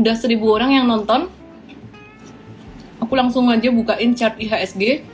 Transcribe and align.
udah 0.00 0.16
seribu 0.16 0.48
orang 0.56 0.80
yang 0.80 0.88
nonton 0.88 1.28
aku 2.98 3.12
langsung 3.12 3.46
aja 3.52 3.68
bukain 3.68 4.16
chart 4.16 4.40
IHSG 4.40 5.04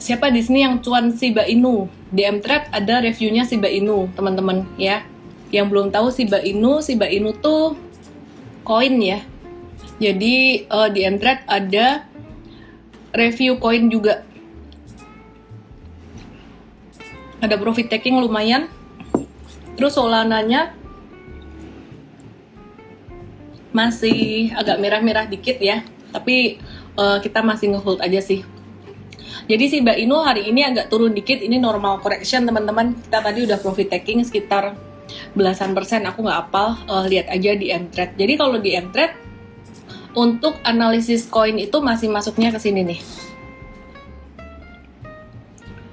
siapa 0.00 0.32
di 0.32 0.40
sini 0.42 0.64
yang 0.64 0.80
cuan 0.82 1.14
Shiba 1.14 1.46
Inu? 1.46 1.86
Di 2.10 2.26
Mtrade 2.26 2.72
ada 2.74 3.04
reviewnya 3.04 3.46
Shiba 3.46 3.70
Inu 3.70 4.10
teman-teman 4.16 4.66
ya. 4.74 5.06
Yang 5.54 5.66
belum 5.70 5.86
tahu 5.94 6.10
Shiba 6.10 6.42
Inu 6.42 6.82
Shiba 6.82 7.06
Inu 7.06 7.36
tuh 7.38 7.78
koin 8.66 8.98
ya. 8.98 9.22
Jadi 10.00 10.66
uh, 10.66 10.88
di 10.88 11.04
Mtrade 11.04 11.44
ada 11.46 12.08
review 13.12 13.60
koin 13.60 13.92
juga. 13.92 14.24
Ada 17.44 17.60
profit 17.60 17.92
taking 17.92 18.18
lumayan. 18.18 18.66
Terus 19.76 19.94
Solananya 19.94 20.74
masih 23.70 24.50
agak 24.54 24.82
merah-merah 24.82 25.26
dikit 25.30 25.58
ya 25.62 25.86
tapi 26.10 26.58
uh, 26.98 27.22
kita 27.22 27.40
masih 27.40 27.74
ngehold 27.74 28.02
aja 28.02 28.18
sih. 28.18 28.42
Jadi 29.46 29.64
si 29.66 29.76
Mbak 29.82 29.98
Inu 29.98 30.22
hari 30.22 30.46
ini 30.50 30.62
agak 30.62 30.90
turun 30.90 31.14
dikit 31.14 31.42
ini 31.42 31.58
normal 31.58 31.98
correction 32.02 32.46
teman-teman. 32.46 32.94
Kita 32.98 33.18
tadi 33.22 33.46
udah 33.46 33.58
profit 33.58 33.90
taking 33.90 34.22
sekitar 34.22 34.74
belasan 35.34 35.74
persen 35.74 36.06
aku 36.06 36.22
nggak 36.22 36.38
apal 36.50 36.78
uh, 36.86 37.02
lihat 37.06 37.26
aja 37.30 37.50
di 37.58 37.74
Mtrade 37.74 38.14
jadi 38.14 38.32
kalau 38.38 38.62
di 38.62 38.78
Mtrade 38.78 39.14
untuk 40.14 40.58
analisis 40.66 41.26
koin 41.30 41.58
itu 41.58 41.78
masih 41.78 42.10
masuknya 42.10 42.50
ke 42.50 42.58
sini 42.58 42.82
nih. 42.82 43.00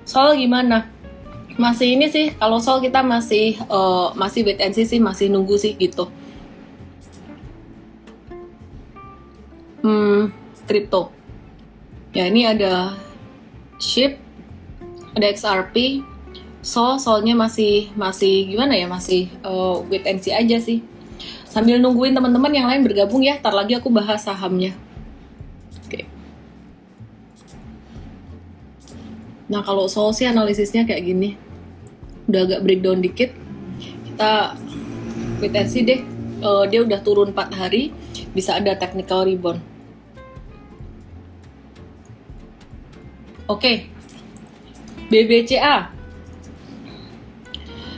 Soal 0.10 0.40
gimana? 0.40 0.90
Masih 1.58 1.98
ini 1.98 2.10
sih 2.10 2.34
kalau 2.38 2.58
soal 2.62 2.82
kita 2.82 3.02
masih 3.06 3.58
uh, 3.70 4.14
masih 4.18 4.46
wait 4.46 4.62
and 4.62 4.74
see 4.74 4.86
sih 4.86 5.02
masih 5.02 5.30
nunggu 5.30 5.58
sih 5.58 5.78
gitu 5.78 6.10
hmm, 9.88 10.22
kripto. 10.68 11.16
Ya 12.12 12.28
ini 12.28 12.44
ada 12.44 13.00
SHIB, 13.80 14.20
ada 15.16 15.26
XRP, 15.32 16.04
so 16.60 17.00
soalnya 17.00 17.38
masih 17.38 17.94
masih 17.96 18.52
gimana 18.52 18.76
ya 18.76 18.92
masih 18.92 19.32
uh, 19.48 19.80
wait 19.88 20.04
and 20.04 20.20
see 20.20 20.36
aja 20.36 20.60
sih. 20.60 20.84
Sambil 21.48 21.80
nungguin 21.80 22.12
teman-teman 22.12 22.52
yang 22.52 22.68
lain 22.68 22.84
bergabung 22.84 23.24
ya, 23.24 23.40
tar 23.40 23.56
lagi 23.56 23.74
aku 23.80 23.88
bahas 23.88 24.28
sahamnya. 24.28 24.76
Oke. 25.88 26.04
Nah 29.48 29.64
kalau 29.64 29.88
Sol 29.88 30.12
sih 30.12 30.28
analisisnya 30.28 30.84
kayak 30.84 31.08
gini, 31.08 31.30
udah 32.28 32.42
agak 32.44 32.62
breakdown 32.62 33.00
dikit. 33.00 33.32
Kita 33.80 34.58
wait 35.40 35.56
and 35.56 35.70
see 35.72 35.88
deh. 35.88 36.02
Uh, 36.38 36.70
dia 36.70 36.86
udah 36.86 37.02
turun 37.02 37.34
4 37.34 37.50
hari, 37.58 37.90
bisa 38.38 38.62
ada 38.62 38.78
technical 38.78 39.26
rebound. 39.26 39.58
Oke. 43.48 43.88
BBCA. 45.08 45.96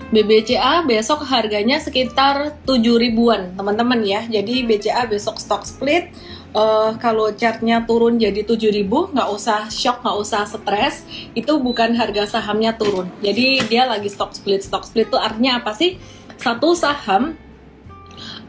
BBCA 0.10 0.86
besok 0.86 1.26
harganya 1.26 1.78
sekitar 1.78 2.58
7 2.66 2.82
ribuan, 2.98 3.54
teman-teman 3.58 4.02
ya. 4.06 4.26
Jadi 4.30 4.66
BCA 4.66 5.10
besok 5.10 5.42
stock 5.42 5.66
split. 5.66 6.14
Uh, 6.50 6.98
kalau 6.98 7.30
chartnya 7.30 7.86
turun 7.86 8.18
jadi 8.18 8.42
7000 8.42 9.14
nggak 9.14 9.30
usah 9.30 9.70
shock 9.70 10.02
nggak 10.02 10.18
usah 10.18 10.50
stres 10.50 11.06
itu 11.38 11.54
bukan 11.62 11.94
harga 11.94 12.26
sahamnya 12.26 12.74
turun 12.74 13.06
jadi 13.22 13.70
dia 13.70 13.86
lagi 13.86 14.10
stock 14.10 14.34
split 14.34 14.66
stock 14.66 14.82
split 14.82 15.14
itu 15.14 15.18
artinya 15.22 15.62
apa 15.62 15.78
sih 15.78 16.02
satu 16.42 16.74
saham 16.74 17.38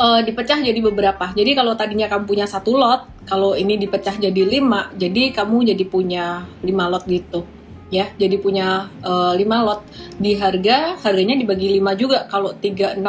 uh, 0.01 0.25
dipecah 0.25 0.65
jadi 0.65 0.81
beberapa. 0.81 1.29
Jadi 1.37 1.53
kalau 1.53 1.77
tadinya 1.77 2.09
kamu 2.09 2.25
punya 2.25 2.49
satu 2.49 2.81
lot, 2.81 3.05
kalau 3.29 3.53
ini 3.53 3.77
dipecah 3.77 4.17
jadi 4.17 4.41
lima, 4.41 4.89
jadi 4.97 5.37
kamu 5.37 5.77
jadi 5.77 5.85
punya 5.85 6.49
lima 6.65 6.89
lot 6.89 7.05
gitu. 7.05 7.45
Ya 7.91 8.07
jadi 8.17 8.39
punya 8.39 8.87
uh, 9.03 9.35
5 9.35 9.67
lot. 9.67 9.83
Di 10.15 10.39
harga 10.39 10.95
harganya 11.03 11.35
dibagi 11.35 11.75
5 11.83 11.91
juga. 11.99 12.23
Kalau 12.31 12.55
36750 12.55 13.03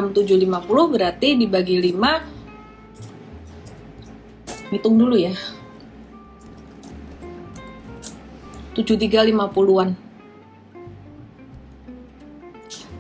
berarti 0.90 1.38
dibagi 1.38 1.78
5 1.78 4.74
hitung 4.74 4.98
dulu 4.98 5.22
ya. 5.22 5.38
7350-an 8.76 9.96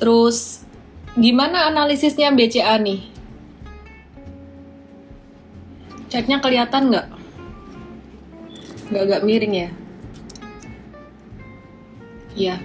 terus 0.01 0.65
gimana 1.13 1.69
analisisnya 1.69 2.33
BCA 2.33 2.81
nih 2.81 3.05
Catnya 6.11 6.43
kelihatan 6.43 6.91
nggak? 6.91 7.07
Nggak 8.91 9.03
agak 9.07 9.21
miring 9.23 9.53
ya? 9.55 9.69
Iya. 12.35 12.55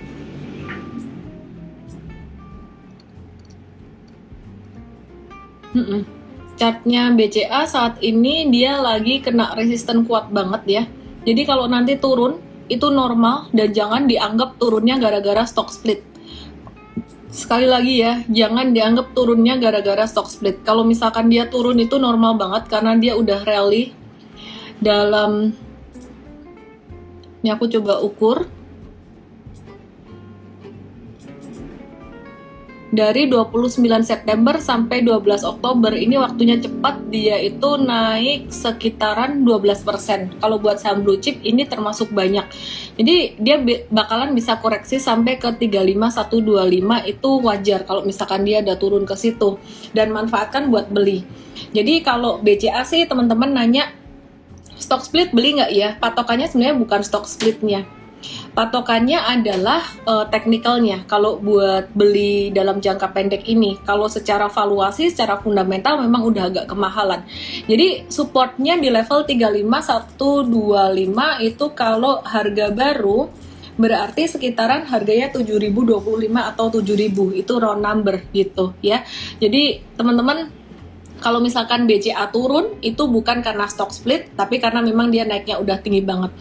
Chartnya 6.59 7.13
BCA 7.15 7.69
saat 7.71 8.03
ini 8.03 8.51
dia 8.51 8.83
lagi 8.83 9.23
kena 9.23 9.55
resisten 9.55 10.03
kuat 10.11 10.35
banget 10.35 10.63
ya. 10.67 10.83
Jadi 11.23 11.47
kalau 11.47 11.71
nanti 11.71 11.95
turun 11.95 12.43
itu 12.67 12.91
normal 12.91 13.47
dan 13.55 13.71
jangan 13.71 14.11
dianggap 14.11 14.59
turunnya 14.59 14.99
gara-gara 14.99 15.47
stock 15.47 15.71
split 15.71 16.03
sekali 17.31 17.67
lagi 17.67 18.03
ya, 18.03 18.23
jangan 18.31 18.71
dianggap 18.71 19.13
turunnya 19.13 19.59
gara-gara 19.59 20.07
stock 20.07 20.31
split. 20.31 20.63
Kalau 20.63 20.87
misalkan 20.87 21.27
dia 21.31 21.47
turun 21.47 21.79
itu 21.79 21.99
normal 21.99 22.39
banget 22.39 22.71
karena 22.71 22.95
dia 22.99 23.19
udah 23.19 23.43
rally 23.43 23.93
dalam 24.79 25.57
ini 27.47 27.55
aku 27.55 27.71
coba 27.79 28.03
ukur. 28.03 28.51
Dari 32.97 33.29
29 33.29 33.77
September 34.03 34.57
sampai 34.57 35.05
12 35.05 35.45
Oktober 35.45 35.93
ini 35.93 36.17
waktunya 36.17 36.57
cepat. 36.57 37.07
Dia 37.13 37.37
itu 37.39 37.77
naik 37.77 38.49
sekitaran 38.49 39.45
12% 39.45 40.41
kalau 40.41 40.57
buat 40.57 40.81
saham 40.81 41.05
blue 41.05 41.21
chip 41.21 41.39
ini 41.45 41.69
termasuk 41.69 42.09
banyak 42.11 42.49
jadi 42.97 43.37
dia 43.37 43.57
bakalan 43.93 44.33
bisa 44.33 44.57
koreksi 44.57 44.97
sampai 44.97 45.37
ke 45.37 45.53
35125 45.53 47.13
itu 47.13 47.31
wajar 47.45 47.85
kalau 47.85 48.03
misalkan 48.09 48.49
dia 48.49 48.65
ada 48.65 48.73
turun 48.81 49.05
ke 49.05 49.13
situ 49.13 49.61
dan 49.93 50.17
manfaatkan 50.17 50.73
buat 50.73 50.89
beli. 50.89 51.29
Jadi 51.77 52.01
kalau 52.01 52.41
BCA 52.41 52.89
sih 52.89 53.05
teman-teman 53.05 53.53
nanya 53.53 53.93
stock 54.81 55.05
split 55.05 55.37
beli 55.37 55.61
nggak? 55.61 55.71
Ya 55.77 55.89
patokannya 56.01 56.49
sebenarnya 56.49 56.77
bukan 56.81 57.01
stock 57.05 57.29
splitnya 57.29 57.85
patokannya 58.57 59.21
adalah 59.21 59.85
uh, 60.09 60.25
teknikalnya. 60.33 61.05
Kalau 61.05 61.37
buat 61.37 61.93
beli 61.93 62.49
dalam 62.57 62.81
jangka 62.81 63.13
pendek 63.13 63.45
ini 63.45 63.77
kalau 63.85 64.09
secara 64.09 64.49
valuasi 64.49 65.13
secara 65.13 65.37
fundamental 65.37 66.01
memang 66.01 66.25
udah 66.25 66.49
agak 66.49 66.65
kemahalan. 66.73 67.21
Jadi 67.69 68.09
supportnya 68.09 68.81
di 68.81 68.89
level 68.89 69.29
35125 69.29 70.17
itu 71.45 71.65
kalau 71.77 72.25
harga 72.25 72.73
baru 72.73 73.29
berarti 73.77 74.25
sekitaran 74.25 74.89
harganya 74.89 75.29
7025 75.37 75.77
atau 76.33 76.67
7000 76.73 77.37
itu 77.37 77.53
round 77.61 77.85
number 77.85 78.25
gitu 78.33 78.73
ya. 78.81 79.05
Jadi 79.37 79.85
teman-teman 80.01 80.49
kalau 81.21 81.41
misalkan 81.41 81.89
BCA 81.89 82.29
turun 82.29 82.77
itu 82.85 83.09
bukan 83.09 83.41
karena 83.41 83.69
stock 83.69 83.93
split 83.93 84.33
tapi 84.37 84.61
karena 84.61 84.85
memang 84.85 85.09
dia 85.09 85.25
naiknya 85.25 85.57
udah 85.61 85.81
tinggi 85.81 86.05
banget 86.05 86.33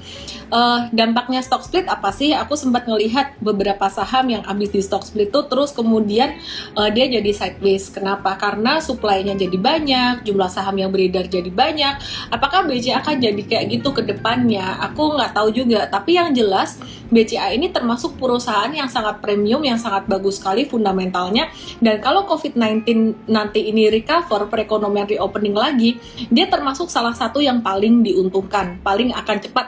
uh, 0.52 0.90
dampaknya 0.92 1.42
stock 1.42 1.64
split 1.66 1.86
apa 1.90 2.10
sih? 2.14 2.34
Aku 2.36 2.58
sempat 2.58 2.86
ngelihat 2.90 3.38
beberapa 3.42 3.88
saham 3.90 4.30
yang 4.30 4.44
habis 4.46 4.70
di 4.74 4.82
stock 4.82 5.06
split 5.06 5.30
itu 5.30 5.42
terus 5.50 5.74
kemudian 5.74 6.38
uh, 6.78 6.90
dia 6.90 7.10
jadi 7.10 7.32
sideways. 7.34 7.90
Kenapa? 7.90 8.38
Karena 8.38 8.78
supply-nya 8.82 9.34
jadi 9.38 9.58
banyak, 9.58 10.28
jumlah 10.28 10.50
saham 10.50 10.78
yang 10.78 10.90
beredar 10.94 11.26
jadi 11.26 11.50
banyak. 11.50 12.02
Apakah 12.30 12.68
BCA 12.68 13.02
akan 13.02 13.22
jadi 13.22 13.42
kayak 13.42 13.66
gitu 13.80 13.92
ke 13.92 14.02
depannya? 14.06 14.80
Aku 14.92 15.18
nggak 15.18 15.34
tahu 15.34 15.50
juga. 15.54 15.88
Tapi 15.90 16.18
yang 16.18 16.34
jelas 16.34 16.78
BCA 17.10 17.54
ini 17.54 17.70
termasuk 17.70 18.18
perusahaan 18.18 18.70
yang 18.74 18.90
sangat 18.90 19.22
premium, 19.22 19.62
yang 19.62 19.78
sangat 19.78 20.10
bagus 20.10 20.42
sekali 20.42 20.66
fundamentalnya. 20.66 21.50
Dan 21.78 22.02
kalau 22.02 22.26
COVID-19 22.26 22.86
nanti 23.30 23.70
ini 23.70 23.90
recover, 23.94 24.50
perekonomian 24.50 25.06
reopening 25.06 25.54
lagi, 25.54 25.98
dia 26.34 26.50
termasuk 26.50 26.90
salah 26.90 27.14
satu 27.14 27.42
yang 27.42 27.62
paling 27.62 28.02
diuntungkan, 28.02 28.82
paling 28.82 29.14
akan 29.14 29.38
cepat 29.42 29.66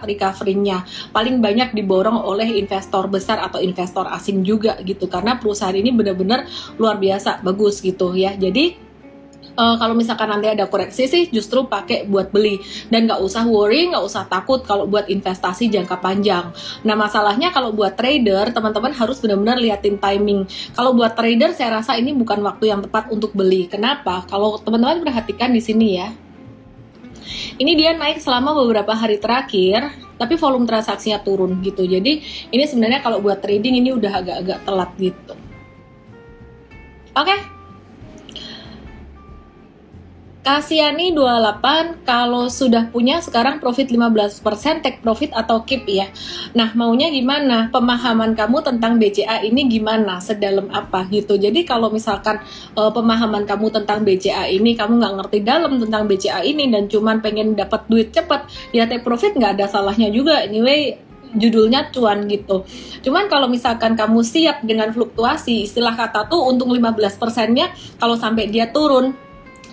recovery 0.67 1.15
paling 1.15 1.39
banyak 1.39 1.73
diborong 1.73 2.19
oleh 2.23 2.59
investor 2.59 3.07
besar 3.07 3.39
atau 3.41 3.63
investor 3.63 4.05
asing 4.11 4.43
juga 4.43 4.77
gitu 4.83 5.07
karena 5.07 5.39
perusahaan 5.39 5.75
ini 5.75 5.93
benar-benar 5.93 6.45
luar 6.77 6.99
biasa 6.99 7.41
bagus 7.41 7.79
gitu 7.79 8.13
ya. 8.13 8.35
Jadi 8.35 8.75
uh, 9.57 9.75
kalau 9.79 9.97
misalkan 9.97 10.29
nanti 10.29 10.51
ada 10.51 10.69
koreksi 10.69 11.07
sih 11.09 11.23
justru 11.31 11.65
pakai 11.65 12.05
buat 12.05 12.29
beli. 12.29 12.61
Dan 12.91 13.09
nggak 13.09 13.21
usah 13.23 13.47
worry 13.47 13.89
nggak 13.89 14.03
usah 14.03 14.27
takut 14.29 14.61
kalau 14.63 14.85
buat 14.85 15.07
investasi 15.09 15.71
jangka 15.71 15.97
panjang. 15.99 16.51
Nah 16.85 16.95
masalahnya 16.95 17.49
kalau 17.55 17.73
buat 17.73 17.95
trader 17.97 18.53
teman-teman 18.53 18.93
harus 18.93 19.17
benar-benar 19.23 19.57
liatin 19.57 19.97
timing. 19.97 20.45
Kalau 20.75 20.93
buat 20.93 21.15
trader 21.17 21.55
saya 21.55 21.81
rasa 21.81 21.97
ini 21.97 22.13
bukan 22.13 22.43
waktu 22.43 22.71
yang 22.71 22.83
tepat 22.83 23.09
untuk 23.09 23.33
beli. 23.33 23.65
Kenapa? 23.67 24.27
Kalau 24.29 24.59
teman-teman 24.61 25.01
perhatikan 25.01 25.49
di 25.51 25.61
sini 25.63 25.89
ya 25.97 26.26
ini 27.57 27.71
dia 27.75 27.93
naik 27.97 28.21
selama 28.21 28.55
beberapa 28.55 28.93
hari 28.93 29.17
terakhir 29.17 29.91
tapi 30.17 30.33
volume 30.35 30.65
transaksinya 30.65 31.21
turun 31.21 31.59
gitu 31.61 31.85
jadi 31.85 32.21
ini 32.51 32.63
sebenarnya 32.65 33.05
kalau 33.05 33.21
buat 33.21 33.41
trading 33.41 33.77
ini 33.79 33.93
udah 33.93 34.11
agak-agak 34.23 34.59
telat 34.65 34.91
gitu 34.97 35.33
oke 37.17 37.25
okay? 37.25 37.56
Kasiani 40.47 41.11
28 41.11 42.07
kalau 42.07 42.47
sudah 42.47 42.87
punya 42.87 43.19
sekarang 43.19 43.59
profit 43.59 43.91
15% 43.91 44.79
take 44.79 45.03
profit 45.03 45.35
atau 45.35 45.67
keep 45.67 45.83
ya. 45.83 46.07
Nah, 46.55 46.71
maunya 46.71 47.11
gimana? 47.11 47.67
Pemahaman 47.67 48.31
kamu 48.31 48.63
tentang 48.63 48.95
BCA 48.95 49.43
ini 49.43 49.67
gimana? 49.67 50.23
Sedalam 50.23 50.71
apa 50.71 51.03
gitu. 51.11 51.35
Jadi 51.35 51.67
kalau 51.67 51.91
misalkan 51.91 52.39
uh, 52.79 52.87
pemahaman 52.95 53.43
kamu 53.43 53.75
tentang 53.75 54.07
BCA 54.07 54.47
ini 54.47 54.79
kamu 54.79 55.03
nggak 55.03 55.13
ngerti 55.19 55.37
dalam 55.43 55.83
tentang 55.83 56.07
BCA 56.07 56.39
ini 56.47 56.71
dan 56.71 56.87
cuman 56.87 57.19
pengen 57.19 57.51
dapat 57.51 57.83
duit 57.91 58.15
cepat, 58.15 58.47
ya 58.71 58.87
take 58.87 59.03
profit 59.03 59.35
nggak 59.35 59.59
ada 59.59 59.67
salahnya 59.67 60.07
juga. 60.15 60.47
Anyway, 60.47 60.95
judulnya 61.35 61.91
cuan 61.91 62.23
gitu. 62.31 62.63
Cuman 63.03 63.27
kalau 63.27 63.51
misalkan 63.51 63.99
kamu 63.99 64.23
siap 64.23 64.63
dengan 64.63 64.95
fluktuasi, 64.95 65.67
istilah 65.67 65.91
kata 65.91 66.31
tuh 66.31 66.39
untung 66.39 66.71
15 66.71 67.19
persennya 67.19 67.67
kalau 67.99 68.15
sampai 68.15 68.47
dia 68.47 68.71
turun 68.71 69.26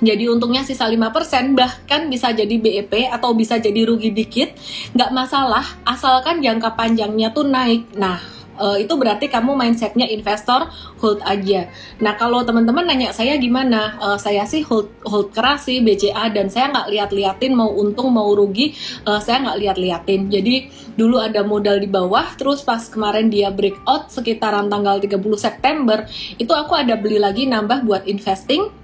jadi 0.04 0.30
untungnya 0.30 0.62
sisa 0.62 0.86
5% 0.86 1.56
bahkan 1.56 2.06
bisa 2.12 2.30
jadi 2.30 2.54
BEP 2.60 3.10
atau 3.10 3.32
bisa 3.32 3.58
jadi 3.58 3.88
rugi 3.88 4.12
dikit 4.12 4.54
nggak 4.94 5.10
masalah 5.10 5.64
asalkan 5.88 6.44
jangka 6.44 6.76
panjangnya 6.76 7.32
tuh 7.32 7.48
naik 7.48 7.88
nah 7.96 8.34
uh, 8.58 8.76
itu 8.78 8.94
berarti 8.94 9.26
kamu 9.30 9.54
mindsetnya 9.54 10.06
investor 10.10 10.70
hold 10.98 11.20
aja. 11.26 11.70
Nah 12.00 12.14
kalau 12.14 12.42
teman-teman 12.46 12.86
nanya 12.86 13.10
saya 13.10 13.36
gimana, 13.38 13.98
uh, 13.98 14.18
saya 14.18 14.46
sih 14.46 14.62
hold 14.64 14.90
hold 15.06 15.34
keras 15.34 15.66
sih 15.66 15.82
BCA 15.82 16.30
dan 16.30 16.50
saya 16.50 16.70
nggak 16.70 16.88
lihat-liatin 16.90 17.52
mau 17.54 17.70
untung 17.70 18.10
mau 18.14 18.30
rugi, 18.32 18.74
uh, 19.06 19.18
saya 19.18 19.42
nggak 19.44 19.58
lihat-liatin. 19.60 20.30
Jadi 20.30 20.54
dulu 20.94 21.18
ada 21.18 21.42
modal 21.42 21.82
di 21.82 21.88
bawah, 21.90 22.34
terus 22.38 22.62
pas 22.62 22.80
kemarin 22.86 23.28
dia 23.30 23.50
breakout 23.50 24.10
sekitaran 24.10 24.70
tanggal 24.70 25.02
30 25.02 25.18
September, 25.38 26.06
itu 26.38 26.52
aku 26.54 26.72
ada 26.78 26.94
beli 26.94 27.18
lagi 27.18 27.46
nambah 27.50 27.82
buat 27.82 28.02
investing 28.06 28.83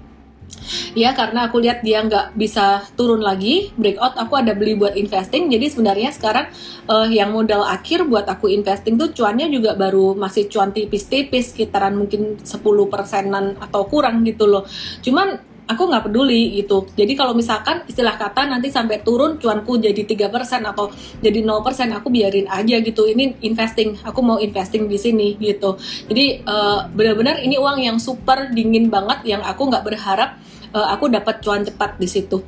ya 0.93 1.11
karena 1.15 1.49
aku 1.49 1.59
lihat 1.59 1.83
dia 1.83 2.03
nggak 2.03 2.37
bisa 2.37 2.85
turun 2.95 3.23
lagi 3.23 3.71
breakout 3.75 4.15
aku 4.15 4.39
ada 4.39 4.55
beli 4.55 4.77
buat 4.77 4.95
investing. 4.95 5.51
Jadi 5.51 5.65
sebenarnya 5.71 6.09
sekarang 6.13 6.47
uh, 6.87 7.07
yang 7.09 7.33
modal 7.33 7.65
akhir 7.65 8.07
buat 8.07 8.27
aku 8.27 8.51
investing 8.51 8.95
tuh 8.95 9.11
cuannya 9.11 9.51
juga 9.51 9.75
baru 9.75 10.13
masih 10.15 10.47
cuan 10.47 10.71
tipis-tipis 10.71 11.53
sekitaran 11.53 11.95
mungkin 11.95 12.39
10 12.39 12.47
persenan 12.87 13.57
atau 13.59 13.87
kurang 13.87 14.23
gitu 14.23 14.47
loh. 14.47 14.63
Cuman 15.03 15.50
aku 15.71 15.87
nggak 15.87 16.11
peduli 16.11 16.59
gitu. 16.59 16.85
Jadi 16.93 17.15
kalau 17.15 17.31
misalkan 17.31 17.87
istilah 17.87 18.19
kata 18.19 18.47
nanti 18.51 18.67
sampai 18.67 18.99
turun 19.01 19.39
cuanku 19.39 19.79
jadi 19.79 20.03
tiga 20.03 20.27
persen 20.27 20.67
atau 20.67 20.91
jadi 21.23 21.39
0% 21.41 21.63
aku 21.95 22.07
biarin 22.11 22.51
aja 22.51 22.77
gitu. 22.83 23.07
Ini 23.07 23.39
investing, 23.41 23.95
aku 24.03 24.19
mau 24.19 24.37
investing 24.37 24.91
di 24.91 24.99
sini 24.99 25.39
gitu. 25.39 25.79
Jadi 26.11 26.43
uh, 26.43 26.91
benar-benar 26.91 27.39
ini 27.39 27.55
uang 27.55 27.79
yang 27.79 27.97
super 27.97 28.51
dingin 28.51 28.91
banget 28.91 29.23
yang 29.23 29.41
aku 29.41 29.71
nggak 29.71 29.87
berharap 29.87 30.37
uh, 30.75 30.87
aku 30.91 31.07
dapat 31.07 31.39
cuan 31.39 31.63
cepat 31.63 31.95
di 31.95 32.07
situ. 32.07 32.43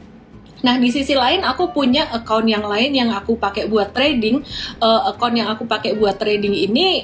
Nah, 0.64 0.80
di 0.80 0.88
sisi 0.88 1.12
lain 1.12 1.44
aku 1.44 1.76
punya 1.76 2.08
account 2.16 2.48
yang 2.48 2.64
lain 2.64 2.96
yang 2.96 3.12
aku 3.12 3.36
pakai 3.36 3.68
buat 3.68 3.92
trading. 3.92 4.40
Uh, 4.80 5.12
account 5.12 5.36
yang 5.36 5.52
aku 5.52 5.68
pakai 5.68 6.00
buat 6.00 6.16
trading 6.16 6.56
ini 6.56 7.04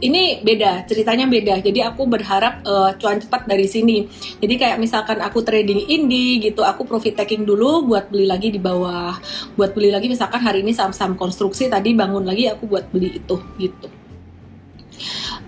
ini 0.00 0.40
beda, 0.40 0.88
ceritanya 0.88 1.28
beda. 1.28 1.60
Jadi 1.60 1.80
aku 1.84 2.08
berharap 2.08 2.64
uh, 2.64 2.96
cuan 2.96 3.20
cepat 3.20 3.44
dari 3.44 3.68
sini. 3.68 4.08
Jadi 4.40 4.54
kayak 4.56 4.80
misalkan 4.80 5.20
aku 5.20 5.44
trading 5.44 5.86
indie 5.86 6.40
gitu, 6.40 6.64
aku 6.64 6.88
profit 6.88 7.14
taking 7.20 7.44
dulu 7.44 7.84
buat 7.84 8.08
beli 8.08 8.24
lagi 8.24 8.48
di 8.48 8.60
bawah. 8.60 9.20
Buat 9.54 9.76
beli 9.76 9.92
lagi 9.92 10.08
misalkan 10.08 10.40
hari 10.40 10.64
ini 10.64 10.72
saham-saham 10.72 11.14
konstruksi 11.20 11.68
tadi 11.68 11.92
bangun 11.92 12.24
lagi 12.24 12.48
aku 12.48 12.64
buat 12.64 12.88
beli 12.88 13.20
itu 13.20 13.36
gitu 13.60 13.99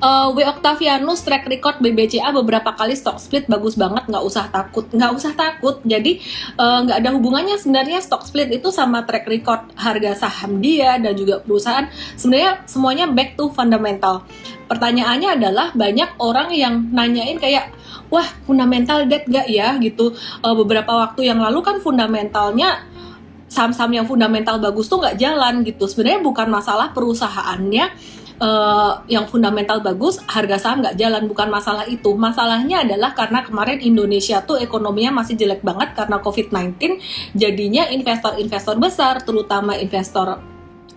uh, 0.02 0.28
W 0.34 0.43
Octavianus 0.43 1.22
track 1.22 1.46
record 1.46 1.78
BBCA 1.78 2.34
beberapa 2.34 2.75
kali 2.75 2.99
stock 2.99 3.22
split 3.22 3.46
bagus 3.46 3.78
banget 3.78 4.10
nggak 4.10 4.25
usah 4.26 4.50
takut. 4.50 4.90
Nggak 4.90 5.12
usah 5.14 5.32
takut. 5.38 5.78
Jadi 5.87 6.19
eh, 6.58 6.78
nggak 6.82 6.96
uh, 6.99 7.00
ada 7.00 7.10
hubungannya 7.14 7.56
sebenarnya 7.56 8.02
stock 8.02 8.26
split 8.26 8.50
itu 8.50 8.75
sama 8.75 9.06
track 9.06 9.25
record 9.31 9.70
harga 9.78 10.26
saham 10.26 10.58
dia 10.58 10.99
dan 10.99 11.14
juga 11.14 11.38
perusahaan. 11.40 11.87
Sebenarnya 12.19 12.66
semuanya 12.66 13.06
back 13.08 13.38
to 13.38 13.49
fundamental. 13.54 14.26
Pertanyaannya 14.66 15.38
adalah 15.38 15.70
banyak 15.72 16.19
orang 16.19 16.50
yang 16.52 16.90
nanyain 16.90 17.38
kayak 17.38 17.70
wah 18.12 18.26
fundamental 18.44 19.06
dead 19.08 19.25
gak 19.31 19.49
ya? 19.49 19.78
gitu. 19.78 20.12
Uh, 20.43 20.54
beberapa 20.58 20.90
waktu 20.90 21.31
yang 21.31 21.40
lalu 21.40 21.62
kan 21.62 21.78
fundamentalnya 21.78 22.90
saham-saham 23.52 23.93
yang 23.93 24.06
fundamental 24.08 24.56
bagus 24.56 24.88
tuh 24.88 24.96
nggak 24.96 25.20
jalan 25.20 25.60
gitu. 25.60 25.84
Sebenarnya 25.84 26.25
bukan 26.25 26.49
masalah 26.49 26.88
perusahaannya 26.96 27.93
uh, 28.38 29.02
yang 29.11 29.26
fundamental 29.26 29.82
bagus, 29.82 30.20
harga 30.31 30.56
saham 30.61 30.84
nggak 30.84 30.96
jalan. 31.00 31.26
Bukan 31.26 31.49
masalah 31.50 31.84
itu. 31.88 32.14
Masalahnya 32.14 32.87
adalah 32.87 33.17
karena 33.17 33.43
kemarin 33.43 33.82
Indonesia 33.82 34.44
tuh 34.44 34.61
ekonominya 34.61 35.25
masih 35.25 35.34
jelek 35.34 35.64
banget 35.64 35.96
karena 35.99 36.23
COVID-19. 36.23 36.79
Jadinya 37.34 37.88
investor-investor 37.90 38.76
besar, 38.79 39.25
terutama 39.26 39.75
investor 39.76 40.51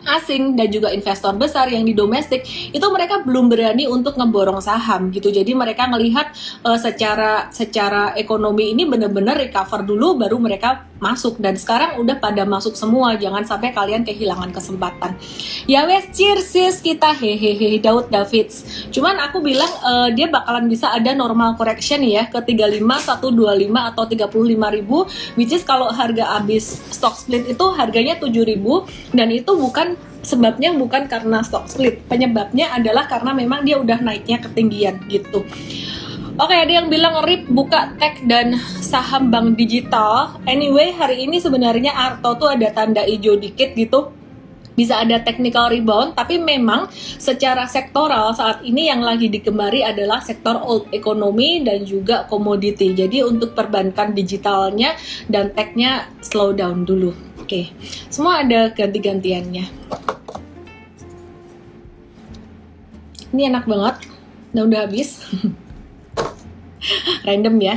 asing 0.05 0.53
dan 0.53 0.69
juga 0.69 0.93
investor 0.93 1.33
besar 1.35 1.67
yang 1.69 1.83
di 1.83 1.97
domestik 1.97 2.45
itu 2.71 2.85
mereka 2.93 3.25
belum 3.25 3.49
berani 3.49 3.89
untuk 3.89 4.15
ngeborong 4.15 4.61
saham 4.61 5.09
gitu. 5.09 5.33
Jadi 5.33 5.51
mereka 5.57 5.89
melihat 5.89 6.31
uh, 6.61 6.77
secara 6.77 7.49
secara 7.49 8.13
ekonomi 8.15 8.71
ini 8.71 8.85
benar-benar 8.85 9.41
recover 9.41 9.83
dulu 9.83 10.21
baru 10.21 10.37
mereka 10.37 10.85
masuk. 11.01 11.41
Dan 11.41 11.59
sekarang 11.59 11.99
udah 11.99 12.17
pada 12.21 12.47
masuk 12.47 12.77
semua 12.77 13.17
jangan 13.19 13.43
sampai 13.43 13.75
kalian 13.75 14.07
kehilangan 14.07 14.53
kesempatan. 14.53 15.17
Ya 15.65 15.83
wes 15.89 16.09
cheers 16.13 16.47
sis 16.47 16.79
kita. 16.79 17.11
Hehehe 17.15 17.81
Daud 17.81 18.11
Davids. 18.13 18.87
Cuman 18.93 19.17
aku 19.19 19.41
bilang 19.41 19.69
uh, 19.81 20.09
dia 20.13 20.29
bakalan 20.29 20.69
bisa 20.69 20.91
ada 20.93 21.11
normal 21.11 21.57
correction 21.57 22.03
ya 22.05 22.27
ke 22.29 22.37
35 22.43 22.81
125 22.81 23.89
atau 23.91 24.03
35 24.05 24.77
ribu 24.77 24.97
which 25.39 25.51
is 25.51 25.63
kalau 25.63 25.89
harga 25.89 26.37
habis 26.37 26.79
stock 26.91 27.15
split 27.15 27.47
itu 27.47 27.65
harganya 27.73 28.19
7 28.19 28.31
ribu 28.45 28.85
dan 29.15 29.31
itu 29.31 29.51
bukan 29.55 29.94
sebabnya 30.25 30.73
bukan 30.73 31.05
karena 31.05 31.45
stock 31.45 31.69
split 31.69 32.01
penyebabnya 32.09 32.73
adalah 32.73 33.05
karena 33.05 33.31
memang 33.37 33.61
dia 33.61 33.77
udah 33.77 34.01
naiknya 34.01 34.41
ketinggian 34.41 35.05
gitu 35.07 35.45
Oke, 36.35 36.51
ada 36.51 36.67
yang 36.67 36.91
bilang 36.91 37.23
rip 37.23 37.47
buka 37.47 37.95
tech 37.95 38.19
dan 38.27 38.59
saham 38.83 39.31
bank 39.31 39.55
digital. 39.55 40.35
Anyway, 40.43 40.91
hari 40.91 41.23
ini 41.23 41.39
sebenarnya 41.39 41.95
Arto 41.95 42.35
tuh 42.35 42.51
ada 42.51 42.75
tanda 42.75 43.07
hijau 43.07 43.39
dikit 43.39 43.71
gitu. 43.71 44.11
Bisa 44.75 44.99
ada 44.99 45.23
technical 45.23 45.71
rebound, 45.71 46.19
tapi 46.19 46.35
memang 46.35 46.91
secara 47.17 47.63
sektoral 47.65 48.35
saat 48.35 48.59
ini 48.61 48.91
yang 48.91 48.99
lagi 48.99 49.31
digemari 49.31 49.81
adalah 49.81 50.19
sektor 50.19 50.59
old 50.59 50.91
economy 50.91 51.63
dan 51.63 51.87
juga 51.87 52.27
komoditi. 52.27 52.91
Jadi 52.91 53.23
untuk 53.23 53.55
perbankan 53.55 54.11
digitalnya 54.11 54.99
dan 55.31 55.55
technya 55.55 56.11
slow 56.19 56.51
down 56.51 56.83
dulu. 56.83 57.15
Oke, 57.39 57.71
semua 58.11 58.43
ada 58.43 58.69
ganti-gantiannya. 58.75 59.65
Ini 63.31 63.41
enak 63.51 63.63
banget. 63.67 63.95
Nah, 64.55 64.63
udah 64.63 64.87
habis. 64.87 65.23
random 67.25 67.55
ya 67.61 67.75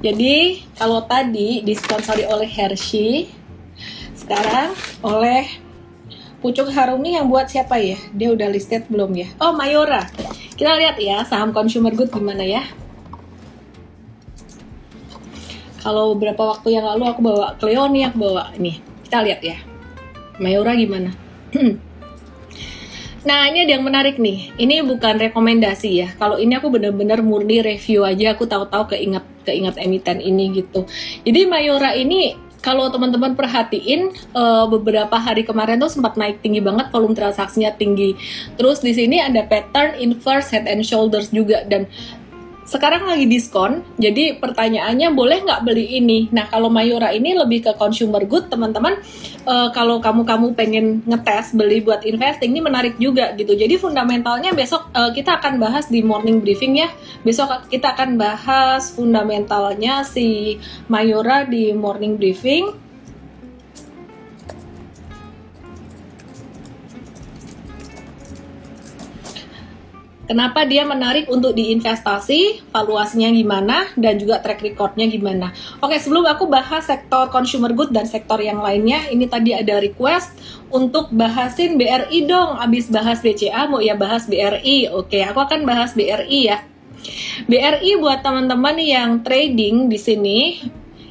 jadi 0.00 0.64
kalau 0.80 1.04
tadi 1.04 1.60
disponsori 1.60 2.24
oleh 2.24 2.48
Hershey 2.48 3.28
sekarang 4.16 4.72
oleh 5.04 5.44
Pucuk 6.40 6.72
Harumi 6.72 7.20
yang 7.20 7.28
buat 7.28 7.52
siapa 7.52 7.76
ya? 7.76 8.00
Dia 8.16 8.32
udah 8.32 8.48
listed 8.48 8.88
belum 8.88 9.12
ya? 9.12 9.28
Oh, 9.36 9.52
Mayora. 9.52 10.08
Kita 10.56 10.72
lihat 10.76 10.96
ya 10.96 11.20
saham 11.28 11.52
consumer 11.52 11.92
good 11.92 12.08
gimana 12.08 12.40
ya. 12.40 12.64
Kalau 15.80 16.16
beberapa 16.16 16.56
waktu 16.56 16.76
yang 16.76 16.84
lalu 16.88 17.04
aku 17.08 17.20
bawa 17.20 17.56
Cleo 17.60 17.88
nih, 17.88 18.08
aku 18.08 18.16
bawa 18.20 18.52
ini. 18.56 18.80
Kita 19.04 19.20
lihat 19.20 19.40
ya. 19.44 19.56
Mayora 20.40 20.72
gimana? 20.76 21.12
Nah 23.20 23.52
ini 23.52 23.68
ada 23.68 23.76
yang 23.76 23.84
menarik 23.84 24.16
nih. 24.16 24.56
Ini 24.56 24.80
bukan 24.80 25.20
rekomendasi 25.20 25.90
ya. 25.92 26.08
Kalau 26.16 26.40
ini 26.40 26.56
aku 26.56 26.72
bener-bener 26.72 27.20
murni 27.20 27.60
review 27.60 28.00
aja. 28.08 28.32
Aku 28.32 28.48
tahu-tahu 28.48 28.96
keinget 28.96 29.20
keinget 29.44 29.76
emiten 29.76 30.24
ini 30.24 30.48
gitu. 30.56 30.88
Jadi 31.28 31.44
Mayora 31.44 31.92
ini 31.92 32.32
kalau 32.60 32.92
teman-teman 32.92 33.32
perhatiin 33.32 34.12
uh, 34.36 34.68
beberapa 34.68 35.16
hari 35.16 35.48
kemarin 35.48 35.80
tuh 35.80 35.88
sempat 35.88 36.14
naik 36.20 36.44
tinggi 36.44 36.60
banget 36.60 36.92
volume 36.92 37.16
transaksinya 37.16 37.72
tinggi. 37.74 38.14
Terus 38.60 38.84
di 38.84 38.92
sini 38.92 39.16
ada 39.20 39.44
pattern 39.48 39.96
inverse 39.96 40.52
head 40.52 40.68
and 40.68 40.84
shoulders 40.84 41.32
juga 41.32 41.64
dan 41.64 41.88
sekarang 42.70 43.02
lagi 43.02 43.26
diskon, 43.26 43.82
jadi 43.98 44.38
pertanyaannya 44.38 45.10
boleh 45.10 45.42
nggak 45.42 45.66
beli 45.66 45.98
ini? 45.98 46.30
Nah 46.30 46.46
kalau 46.46 46.70
Mayora 46.70 47.10
ini 47.10 47.34
lebih 47.34 47.66
ke 47.66 47.72
consumer 47.74 48.22
good 48.30 48.46
teman-teman. 48.46 49.02
Uh, 49.42 49.74
kalau 49.74 49.98
kamu-kamu 49.98 50.54
pengen 50.54 51.02
ngetes 51.02 51.50
beli 51.58 51.82
buat 51.82 52.06
investing 52.06 52.54
ini 52.54 52.62
menarik 52.62 52.94
juga 53.02 53.34
gitu. 53.34 53.58
Jadi 53.58 53.74
fundamentalnya 53.74 54.54
besok 54.54 54.86
uh, 54.94 55.10
kita 55.10 55.42
akan 55.42 55.58
bahas 55.58 55.90
di 55.90 55.98
morning 56.06 56.38
briefing 56.38 56.78
ya. 56.78 56.94
Besok 57.26 57.66
kita 57.66 57.98
akan 57.98 58.14
bahas 58.14 58.94
fundamentalnya 58.94 60.06
si 60.06 60.54
Mayora 60.86 61.42
di 61.50 61.74
morning 61.74 62.14
briefing 62.22 62.89
Kenapa 70.30 70.62
dia 70.62 70.86
menarik 70.86 71.26
untuk 71.26 71.58
diinvestasi, 71.58 72.70
valuasinya 72.70 73.34
gimana, 73.34 73.90
dan 73.98 74.14
juga 74.14 74.38
track 74.38 74.62
recordnya 74.62 75.10
gimana. 75.10 75.50
Oke, 75.82 75.98
sebelum 75.98 76.22
aku 76.22 76.46
bahas 76.46 76.86
sektor 76.86 77.26
consumer 77.34 77.74
good 77.74 77.90
dan 77.90 78.06
sektor 78.06 78.38
yang 78.38 78.62
lainnya, 78.62 79.10
ini 79.10 79.26
tadi 79.26 79.50
ada 79.50 79.82
request 79.82 80.30
untuk 80.70 81.10
bahasin 81.10 81.74
BRI 81.74 82.30
dong. 82.30 82.62
Abis 82.62 82.86
bahas 82.94 83.18
BCA, 83.18 83.66
mau 83.66 83.82
ya 83.82 83.98
bahas 83.98 84.30
BRI. 84.30 84.94
Oke, 84.94 85.18
aku 85.18 85.42
akan 85.42 85.66
bahas 85.66 85.98
BRI 85.98 86.40
ya. 86.46 86.62
BRI 87.50 87.98
buat 87.98 88.22
teman-teman 88.22 88.78
yang 88.78 89.26
trading 89.26 89.90
di 89.90 89.98
sini, 89.98 90.62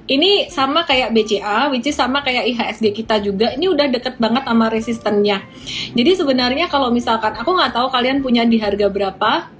ini 0.10 0.50
sama 0.50 0.90
kayak 0.90 1.14
BCA, 1.14 1.70
which 1.70 1.86
is 1.86 1.94
sama 1.94 2.26
kayak 2.26 2.50
IHSG 2.50 2.98
kita 2.98 3.22
juga. 3.22 3.54
Ini 3.54 3.70
udah 3.70 3.94
deket 3.94 4.18
banget 4.18 4.42
sama 4.50 4.66
resistennya. 4.74 5.46
Jadi 5.94 6.12
sebenarnya 6.18 6.66
kalau 6.66 6.90
misalkan 6.90 7.38
aku 7.38 7.54
nggak 7.54 7.78
tahu 7.78 7.88
kalian 7.94 8.26
punya 8.26 8.42
di 8.42 8.58
harga 8.58 8.90
berapa, 8.90 9.54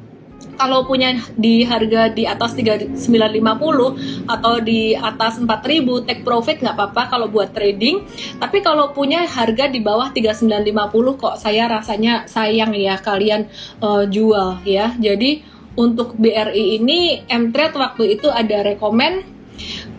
kalau 0.60 0.84
punya 0.84 1.16
di 1.40 1.64
harga 1.64 2.12
di 2.12 2.28
atas 2.28 2.52
3950 2.58 4.28
atau 4.28 4.54
di 4.60 4.92
atas 4.92 5.40
4000 5.40 6.04
take 6.04 6.24
profit 6.28 6.60
nggak 6.60 6.76
apa-apa 6.76 7.04
kalau 7.08 7.28
buat 7.32 7.56
trading 7.56 8.04
tapi 8.44 8.60
kalau 8.60 8.92
punya 8.92 9.24
harga 9.24 9.72
di 9.72 9.80
bawah 9.80 10.12
3950 10.12 11.16
kok 11.16 11.36
saya 11.40 11.72
rasanya 11.72 12.28
sayang 12.28 12.76
ya 12.76 13.00
kalian 13.00 13.48
uh, 13.80 14.04
jual 14.04 14.60
ya 14.68 14.92
jadi 15.00 15.44
untuk 15.80 16.20
BRI 16.20 16.76
ini 16.84 17.24
M-Trade 17.24 17.76
waktu 17.80 18.20
itu 18.20 18.28
ada 18.28 18.68
rekomend 18.68 19.39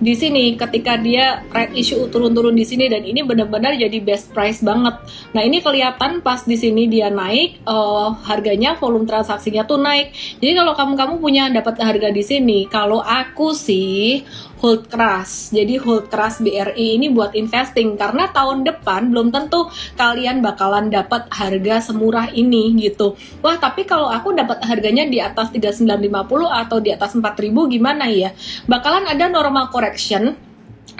di 0.01 0.17
sini 0.17 0.57
ketika 0.57 0.97
dia 0.97 1.45
red 1.53 1.77
issue 1.77 2.09
turun-turun 2.09 2.57
di 2.57 2.65
sini 2.65 2.89
dan 2.89 3.05
ini 3.05 3.21
benar-benar 3.21 3.77
jadi 3.77 4.01
best 4.01 4.33
price 4.33 4.65
banget. 4.65 4.97
Nah 5.37 5.45
ini 5.45 5.61
kelihatan 5.61 6.25
pas 6.25 6.41
di 6.49 6.57
sini 6.57 6.89
dia 6.89 7.13
naik 7.13 7.61
uh, 7.69 8.17
harganya 8.25 8.81
volume 8.81 9.05
transaksinya 9.05 9.69
tuh 9.69 9.77
naik. 9.77 10.17
Jadi 10.41 10.57
kalau 10.57 10.73
kamu 10.73 10.93
kamu 10.97 11.15
punya 11.21 11.45
dapat 11.53 11.77
harga 11.85 12.09
di 12.09 12.25
sini, 12.25 12.65
kalau 12.73 13.05
aku 13.05 13.53
sih 13.53 14.25
hold 14.61 14.87
keras. 14.87 15.51
Jadi 15.51 15.81
hold 15.81 16.13
keras 16.13 16.39
BRI 16.39 17.01
ini 17.01 17.09
buat 17.09 17.33
investing 17.33 17.97
karena 17.97 18.29
tahun 18.31 18.63
depan 18.63 19.09
belum 19.09 19.33
tentu 19.33 19.67
kalian 19.97 20.45
bakalan 20.45 20.93
dapat 20.93 21.27
harga 21.33 21.91
semurah 21.91 22.29
ini 22.31 22.77
gitu. 22.79 23.17
Wah, 23.41 23.57
tapi 23.57 23.89
kalau 23.89 24.13
aku 24.13 24.37
dapat 24.37 24.61
harganya 24.69 25.09
di 25.09 25.19
atas 25.19 25.51
3950 25.51 26.05
atau 26.47 26.79
di 26.79 26.93
atas 26.93 27.17
4000 27.17 27.73
gimana 27.73 28.07
ya? 28.13 28.31
Bakalan 28.69 29.09
ada 29.09 29.27
normal 29.33 29.73
correction 29.73 30.50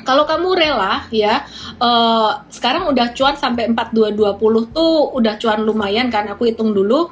kalau 0.03 0.25
kamu 0.25 0.57
rela 0.57 1.07
ya 1.13 1.45
uh, 1.81 2.45
sekarang 2.53 2.89
udah 2.91 3.13
cuan 3.17 3.37
sampai 3.37 3.71
4220 3.73 4.75
tuh 4.75 5.15
udah 5.17 5.35
cuan 5.41 5.61
lumayan 5.63 6.09
kan 6.09 6.29
aku 6.29 6.51
hitung 6.51 6.73
dulu 6.73 7.11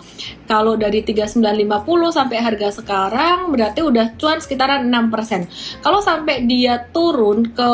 kalau 0.49 0.75
dari 0.75 1.05
3950 1.05 1.69
sampai 2.13 2.37
harga 2.41 2.69
sekarang 2.83 3.53
berarti 3.53 3.81
udah 3.85 4.17
cuan 4.17 4.39
sekitaran 4.41 4.87
6% 4.89 5.83
kalau 5.85 6.01
sampai 6.01 6.45
dia 6.45 6.89
turun 6.93 7.51
ke 7.53 7.73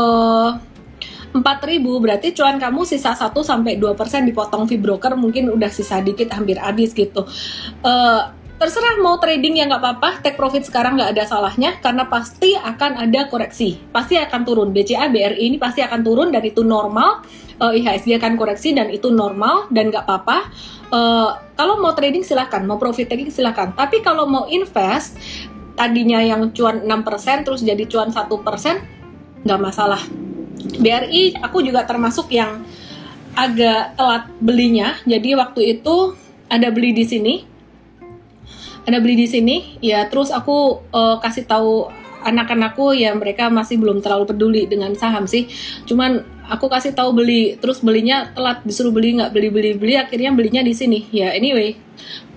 4000 1.35 1.83
berarti 1.83 2.30
cuan 2.30 2.62
kamu 2.62 2.87
sisa 2.87 3.11
1 3.11 3.35
sampai 3.42 3.75
2% 3.75 3.99
dipotong 4.30 4.71
fee 4.71 4.78
broker 4.78 5.18
mungkin 5.18 5.50
udah 5.50 5.66
sisa 5.66 5.99
dikit 5.99 6.30
hampir 6.30 6.62
habis 6.62 6.94
gitu. 6.94 7.26
Uh, 7.83 8.30
terserah 8.64 8.97
mau 9.04 9.21
trading 9.21 9.61
ya 9.61 9.68
nggak 9.68 9.83
apa-apa. 9.85 10.25
Take 10.25 10.40
profit 10.40 10.64
sekarang 10.64 10.97
nggak 10.97 11.12
ada 11.12 11.28
salahnya 11.28 11.76
karena 11.85 12.09
pasti 12.09 12.56
akan 12.56 12.97
ada 12.97 13.28
koreksi. 13.28 13.76
Pasti 13.92 14.16
akan 14.16 14.40
turun. 14.40 14.73
BCA 14.73 15.12
BRI 15.12 15.52
ini 15.52 15.61
pasti 15.61 15.85
akan 15.85 16.00
turun 16.00 16.33
dan 16.33 16.40
itu 16.40 16.64
normal. 16.64 17.21
Uh, 17.61 17.76
IHSG 17.76 18.16
akan 18.16 18.40
koreksi 18.40 18.73
dan 18.73 18.88
itu 18.88 19.12
normal 19.12 19.68
dan 19.68 19.92
nggak 19.92 20.09
apa-apa. 20.09 20.49
Uh, 20.88 21.37
kalau 21.61 21.76
mau 21.76 21.92
trading 21.92 22.25
silahkan 22.25 22.64
mau 22.64 22.80
profit 22.80 23.04
taking 23.04 23.28
silahkan 23.28 23.76
tapi 23.76 24.00
kalau 24.00 24.25
mau 24.25 24.49
invest 24.49 25.21
tadinya 25.76 26.25
yang 26.25 26.49
cuan 26.56 26.87
6% 26.87 27.44
terus 27.44 27.61
jadi 27.66 27.85
cuan 27.85 28.16
satu 28.16 28.40
persen 28.40 28.80
nggak 29.44 29.61
masalah. 29.61 30.00
BRI 30.80 31.37
aku 31.37 31.61
juga 31.61 31.85
termasuk 31.85 32.33
yang 32.33 32.64
agak 33.37 33.92
telat 33.92 34.25
belinya. 34.40 34.97
Jadi 35.04 35.37
waktu 35.37 35.61
itu 35.76 36.16
ada 36.49 36.73
beli 36.73 36.97
di 36.97 37.04
sini 37.04 37.54
anda 38.85 39.00
beli 39.00 39.17
di 39.17 39.29
sini? 39.29 39.81
Ya 39.81 40.05
terus 40.12 40.29
aku 40.29 40.85
uh, 40.93 41.17
kasih 41.21 41.49
tahu 41.49 41.88
anak-anakku 42.25 42.97
ya 42.97 43.12
mereka 43.12 43.52
masih 43.52 43.76
belum 43.76 44.00
terlalu 44.00 44.25
peduli 44.33 44.62
dengan 44.64 44.97
saham 44.97 45.28
sih. 45.28 45.47
Cuman 45.85 46.25
aku 46.49 46.69
kasih 46.69 46.93
tahu 46.93 47.16
beli 47.16 47.57
terus 47.61 47.81
belinya 47.81 48.33
telat 48.33 48.61
disuruh 48.64 48.93
beli 48.93 49.16
nggak 49.21 49.33
beli 49.33 49.49
beli 49.49 49.71
beli 49.76 49.95
akhirnya 50.00 50.33
belinya 50.33 50.64
di 50.64 50.73
sini. 50.73 51.04
Ya 51.12 51.33
anyway 51.37 51.76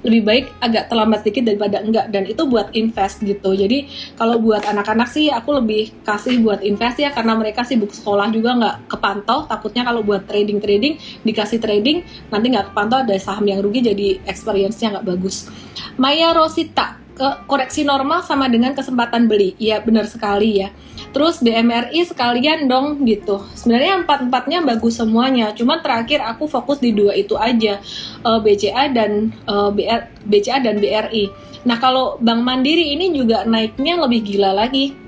lebih 0.05 0.21
baik 0.23 0.45
agak 0.61 0.87
terlambat 0.87 1.25
sedikit 1.25 1.49
daripada 1.49 1.81
enggak. 1.81 2.07
Dan 2.13 2.23
itu 2.29 2.43
buat 2.45 2.69
invest 2.77 3.23
gitu. 3.25 3.51
Jadi 3.57 3.89
kalau 4.15 4.37
buat 4.37 4.63
anak-anak 4.63 5.09
sih 5.09 5.33
aku 5.33 5.57
lebih 5.57 5.91
kasih 6.05 6.39
buat 6.39 6.61
invest 6.61 7.01
ya 7.01 7.09
karena 7.11 7.33
mereka 7.33 7.65
sibuk 7.65 7.91
sekolah 7.91 8.29
juga 8.29 8.53
nggak 8.55 8.75
kepantau. 8.91 9.49
Takutnya 9.49 9.83
kalau 9.87 10.05
buat 10.05 10.23
trading 10.29 10.61
trading 10.61 11.01
dikasih 11.25 11.59
trading 11.59 12.05
nanti 12.29 12.45
nggak 12.53 12.71
kepantau 12.71 13.03
ada 13.03 13.15
saham 13.17 13.43
yang 13.49 13.59
rugi 13.59 13.81
jadi 13.81 14.21
experience-nya 14.29 14.99
nggak 14.99 15.07
bagus. 15.17 15.49
Maya 15.97 16.31
Rosita 16.31 17.06
koreksi 17.49 17.83
normal 17.83 18.23
sama 18.23 18.47
dengan 18.47 18.71
kesempatan 18.77 19.25
beli. 19.25 19.57
Iya 19.57 19.81
benar 19.81 20.05
sekali 20.05 20.61
ya. 20.61 20.69
Terus 21.11 21.41
BMRI 21.41 22.05
sekalian 22.05 22.69
dong 22.69 23.01
gitu. 23.05 23.41
Sebenarnya 23.57 24.05
empat-empatnya 24.05 24.61
bagus 24.63 25.01
semuanya. 25.01 25.51
Cuma 25.57 25.81
terakhir 25.81 26.21
aku 26.21 26.45
fokus 26.45 26.77
di 26.77 26.93
dua 26.93 27.17
itu 27.17 27.33
aja. 27.37 27.81
Eh, 28.21 28.39
BCA 28.41 28.93
dan 28.93 29.33
eh, 29.33 29.69
BR, 29.73 30.01
BCA 30.25 30.61
dan 30.61 30.77
BRI. 30.77 31.29
Nah, 31.67 31.75
kalau 31.81 32.15
Bank 32.23 32.41
Mandiri 32.45 32.95
ini 32.95 33.11
juga 33.11 33.43
naiknya 33.43 33.99
lebih 33.99 34.23
gila 34.23 34.55
lagi 34.55 35.07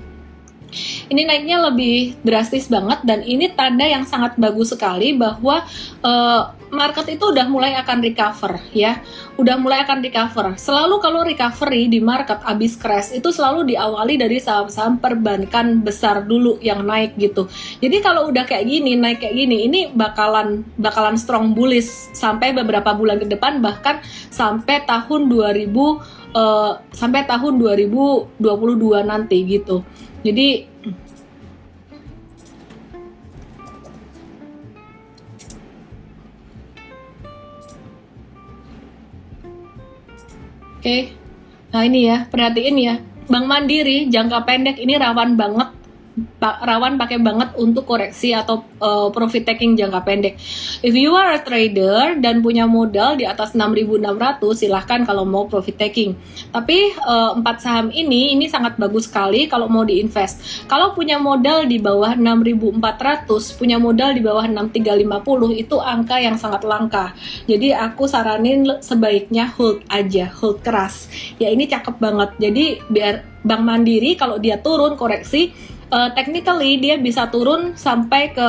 ini 1.10 1.26
naiknya 1.26 1.58
lebih 1.68 2.14
drastis 2.22 2.70
banget 2.70 3.02
dan 3.02 3.26
ini 3.26 3.50
tanda 3.50 3.82
yang 3.82 4.06
sangat 4.06 4.38
bagus 4.38 4.70
sekali 4.70 5.18
bahwa 5.18 5.66
uh, 6.06 6.54
market 6.70 7.18
itu 7.18 7.34
udah 7.34 7.50
mulai 7.50 7.74
akan 7.74 7.98
recover 7.98 8.62
ya. 8.70 9.02
Udah 9.34 9.58
mulai 9.58 9.82
akan 9.82 10.06
recover. 10.06 10.54
Selalu 10.54 11.02
kalau 11.02 11.26
recovery 11.26 11.90
di 11.90 11.98
market 11.98 12.38
abis 12.46 12.78
crash 12.78 13.10
itu 13.10 13.34
selalu 13.34 13.74
diawali 13.74 14.14
dari 14.22 14.38
saham-saham 14.38 15.02
perbankan 15.02 15.82
besar 15.82 16.22
dulu 16.22 16.62
yang 16.62 16.86
naik 16.86 17.18
gitu. 17.18 17.50
Jadi 17.82 17.98
kalau 18.00 18.30
udah 18.30 18.46
kayak 18.46 18.70
gini 18.70 18.94
naik 18.94 19.18
kayak 19.18 19.34
gini 19.34 19.66
ini 19.66 19.80
bakalan 19.90 20.62
bakalan 20.78 21.18
strong 21.18 21.52
bullish 21.58 21.90
sampai 22.14 22.54
beberapa 22.54 22.94
bulan 22.94 23.18
ke 23.18 23.26
depan 23.26 23.58
bahkan 23.58 23.98
sampai 24.30 24.86
tahun 24.86 25.26
2000 25.26 25.66
uh, 25.74 25.98
eh, 26.38 26.72
sampai 26.94 27.26
tahun 27.26 27.58
2022 27.58 28.38
nanti 29.02 29.38
gitu. 29.42 29.82
Jadi 30.20 30.68
Oke. 40.80 41.12
Nah, 41.76 41.84
ini 41.84 42.08
ya, 42.08 42.24
perhatiin 42.32 42.76
ya. 42.80 42.94
Bank 43.28 43.44
Mandiri 43.44 44.08
jangka 44.08 44.48
pendek 44.48 44.80
ini 44.80 44.96
rawan 44.96 45.36
banget 45.36 45.68
rawan 46.40 46.98
pakai 46.98 47.22
banget 47.22 47.54
untuk 47.54 47.86
koreksi 47.86 48.34
atau 48.34 48.66
uh, 48.82 49.08
profit 49.14 49.46
taking 49.46 49.78
jangka 49.78 50.00
pendek. 50.02 50.34
If 50.82 50.92
you 50.92 51.14
are 51.14 51.38
a 51.38 51.40
trader 51.40 52.18
dan 52.18 52.42
punya 52.42 52.66
modal 52.66 53.14
di 53.14 53.24
atas 53.24 53.54
6.600, 53.54 54.40
silahkan 54.56 55.06
kalau 55.06 55.22
mau 55.22 55.46
profit 55.46 55.78
taking. 55.78 56.18
Tapi 56.50 56.98
uh, 57.06 57.38
empat 57.38 57.62
saham 57.62 57.94
ini 57.94 58.34
ini 58.34 58.50
sangat 58.50 58.74
bagus 58.76 59.06
sekali 59.06 59.46
kalau 59.46 59.70
mau 59.70 59.86
diinvest. 59.86 60.66
Kalau 60.66 60.92
punya 60.98 61.16
modal 61.22 61.70
di 61.70 61.78
bawah 61.78 62.18
6.400, 62.18 63.60
punya 63.60 63.78
modal 63.78 64.10
di 64.16 64.22
bawah 64.24 64.44
6.350 64.44 65.62
itu 65.62 65.76
angka 65.78 66.16
yang 66.18 66.36
sangat 66.36 66.66
langka. 66.66 67.14
Jadi 67.46 67.70
aku 67.70 68.10
saranin 68.10 68.82
sebaiknya 68.82 69.46
hold 69.54 69.86
aja, 69.86 70.26
hold 70.42 70.60
keras. 70.60 71.06
Ya 71.38 71.52
ini 71.54 71.70
cakep 71.70 71.96
banget. 72.02 72.30
Jadi 72.42 72.64
biar 72.90 73.30
Bank 73.40 73.62
Mandiri 73.64 74.20
kalau 74.20 74.36
dia 74.36 74.60
turun 74.60 75.00
koreksi 75.00 75.52
uh, 75.90 76.08
technically 76.14 76.78
dia 76.78 76.96
bisa 76.96 77.26
turun 77.28 77.74
sampai 77.76 78.32
ke 78.32 78.48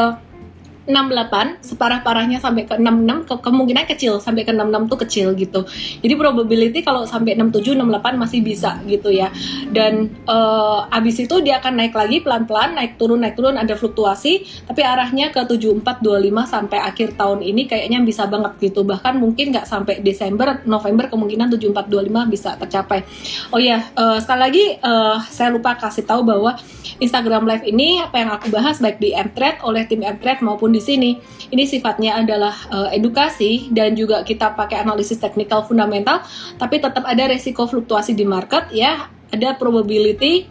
68 0.89 1.61
separah-parahnya 1.61 2.41
sampai 2.41 2.65
ke 2.65 2.73
66 2.73 3.29
ke 3.29 3.35
kemungkinan 3.37 3.85
kecil 3.85 4.17
sampai 4.17 4.41
ke 4.41 4.49
66 4.49 4.89
tuh 4.89 4.99
kecil 5.05 5.27
gitu. 5.37 5.61
Jadi 6.01 6.13
probability 6.17 6.79
kalau 6.81 7.05
sampai 7.05 7.37
67 7.37 7.77
68 7.77 8.17
masih 8.17 8.39
bisa 8.41 8.81
gitu 8.89 9.13
ya. 9.13 9.29
Dan 9.69 10.09
uh, 10.25 10.89
abis 10.89 11.21
itu 11.21 11.37
dia 11.45 11.61
akan 11.61 11.77
naik 11.77 11.93
lagi 11.93 12.25
pelan-pelan, 12.25 12.73
naik 12.73 12.97
turun 12.97 13.21
naik 13.21 13.37
turun 13.37 13.61
ada 13.61 13.77
fluktuasi, 13.77 14.41
tapi 14.65 14.81
arahnya 14.81 15.29
ke 15.29 15.45
7425 15.45 16.01
sampai 16.49 16.79
akhir 16.81 17.13
tahun 17.13 17.45
ini 17.45 17.69
kayaknya 17.69 18.01
bisa 18.01 18.25
banget 18.25 18.57
gitu. 18.57 18.81
Bahkan 18.81 19.21
mungkin 19.21 19.53
nggak 19.53 19.69
sampai 19.69 20.01
Desember, 20.01 20.65
November 20.65 21.13
kemungkinan 21.13 21.53
7425 21.53 22.33
bisa 22.33 22.57
tercapai. 22.57 23.05
Oh 23.53 23.61
ya, 23.61 23.85
uh, 23.93 24.17
sekali 24.17 24.39
lagi 24.41 24.65
uh, 24.81 25.21
saya 25.29 25.53
lupa 25.53 25.77
kasih 25.77 26.09
tahu 26.09 26.25
bahwa 26.25 26.57
Instagram 27.01 27.49
Live 27.49 27.65
ini 27.65 28.01
apa 28.01 28.21
yang 28.21 28.29
aku 28.33 28.49
bahas 28.53 28.77
baik 28.77 28.97
di 29.01 29.13
Mtrade 29.13 29.61
oleh 29.65 29.85
tim 29.85 30.01
Mtrade 30.01 30.41
maupun 30.45 30.70
di 30.71 30.81
sini. 30.81 31.19
Ini 31.51 31.63
sifatnya 31.67 32.19
adalah 32.19 32.55
uh, 32.71 32.89
edukasi 32.89 33.69
dan 33.75 33.93
juga 33.93 34.23
kita 34.23 34.55
pakai 34.55 34.81
analisis 34.81 35.19
teknikal 35.19 35.67
fundamental, 35.67 36.23
tapi 36.55 36.79
tetap 36.79 37.03
ada 37.03 37.27
resiko 37.27 37.67
fluktuasi 37.67 38.15
di 38.15 38.23
market 38.23 38.71
ya, 38.71 39.11
ada 39.31 39.55
probability 39.59 40.47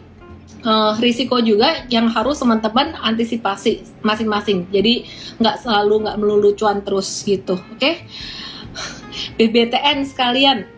uh, 0.65 0.93
risiko 1.01 1.41
juga 1.41 1.85
yang 1.89 2.09
harus 2.09 2.37
teman-teman 2.41 2.93
antisipasi 3.01 3.81
masing-masing. 4.05 4.69
Jadi 4.69 5.05
nggak 5.41 5.65
selalu 5.65 6.07
nggak 6.07 6.17
melulu 6.21 6.49
cuan 6.53 6.81
terus 6.85 7.09
gitu, 7.25 7.57
oke? 7.57 7.77
Okay? 7.81 8.05
BBTN 9.35 10.07
sekalian, 10.07 10.69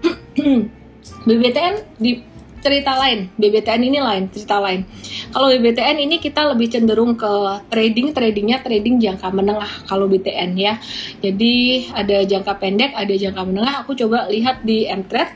BBTN 1.27 1.75
di 2.01 2.32
cerita 2.63 2.95
lain, 2.95 3.27
BBTN 3.35 3.81
ini 3.83 3.99
lain, 3.99 4.31
cerita 4.31 4.63
lain. 4.63 4.87
Kalau 5.35 5.51
BBTN 5.51 5.99
ini 5.99 6.15
kita 6.23 6.47
lebih 6.55 6.71
cenderung 6.71 7.19
ke 7.19 7.27
trading, 7.67 8.15
tradingnya 8.15 8.63
trading 8.63 9.03
jangka 9.03 9.27
menengah 9.35 9.83
kalau 9.83 10.07
BTN 10.07 10.55
ya. 10.55 10.79
Jadi 11.19 11.85
ada 11.91 12.23
jangka 12.23 12.55
pendek, 12.63 12.95
ada 12.95 13.11
jangka 13.11 13.43
menengah. 13.43 13.83
Aku 13.83 13.99
coba 13.99 14.31
lihat 14.31 14.63
di 14.63 14.87
Mtrade. 14.87 15.35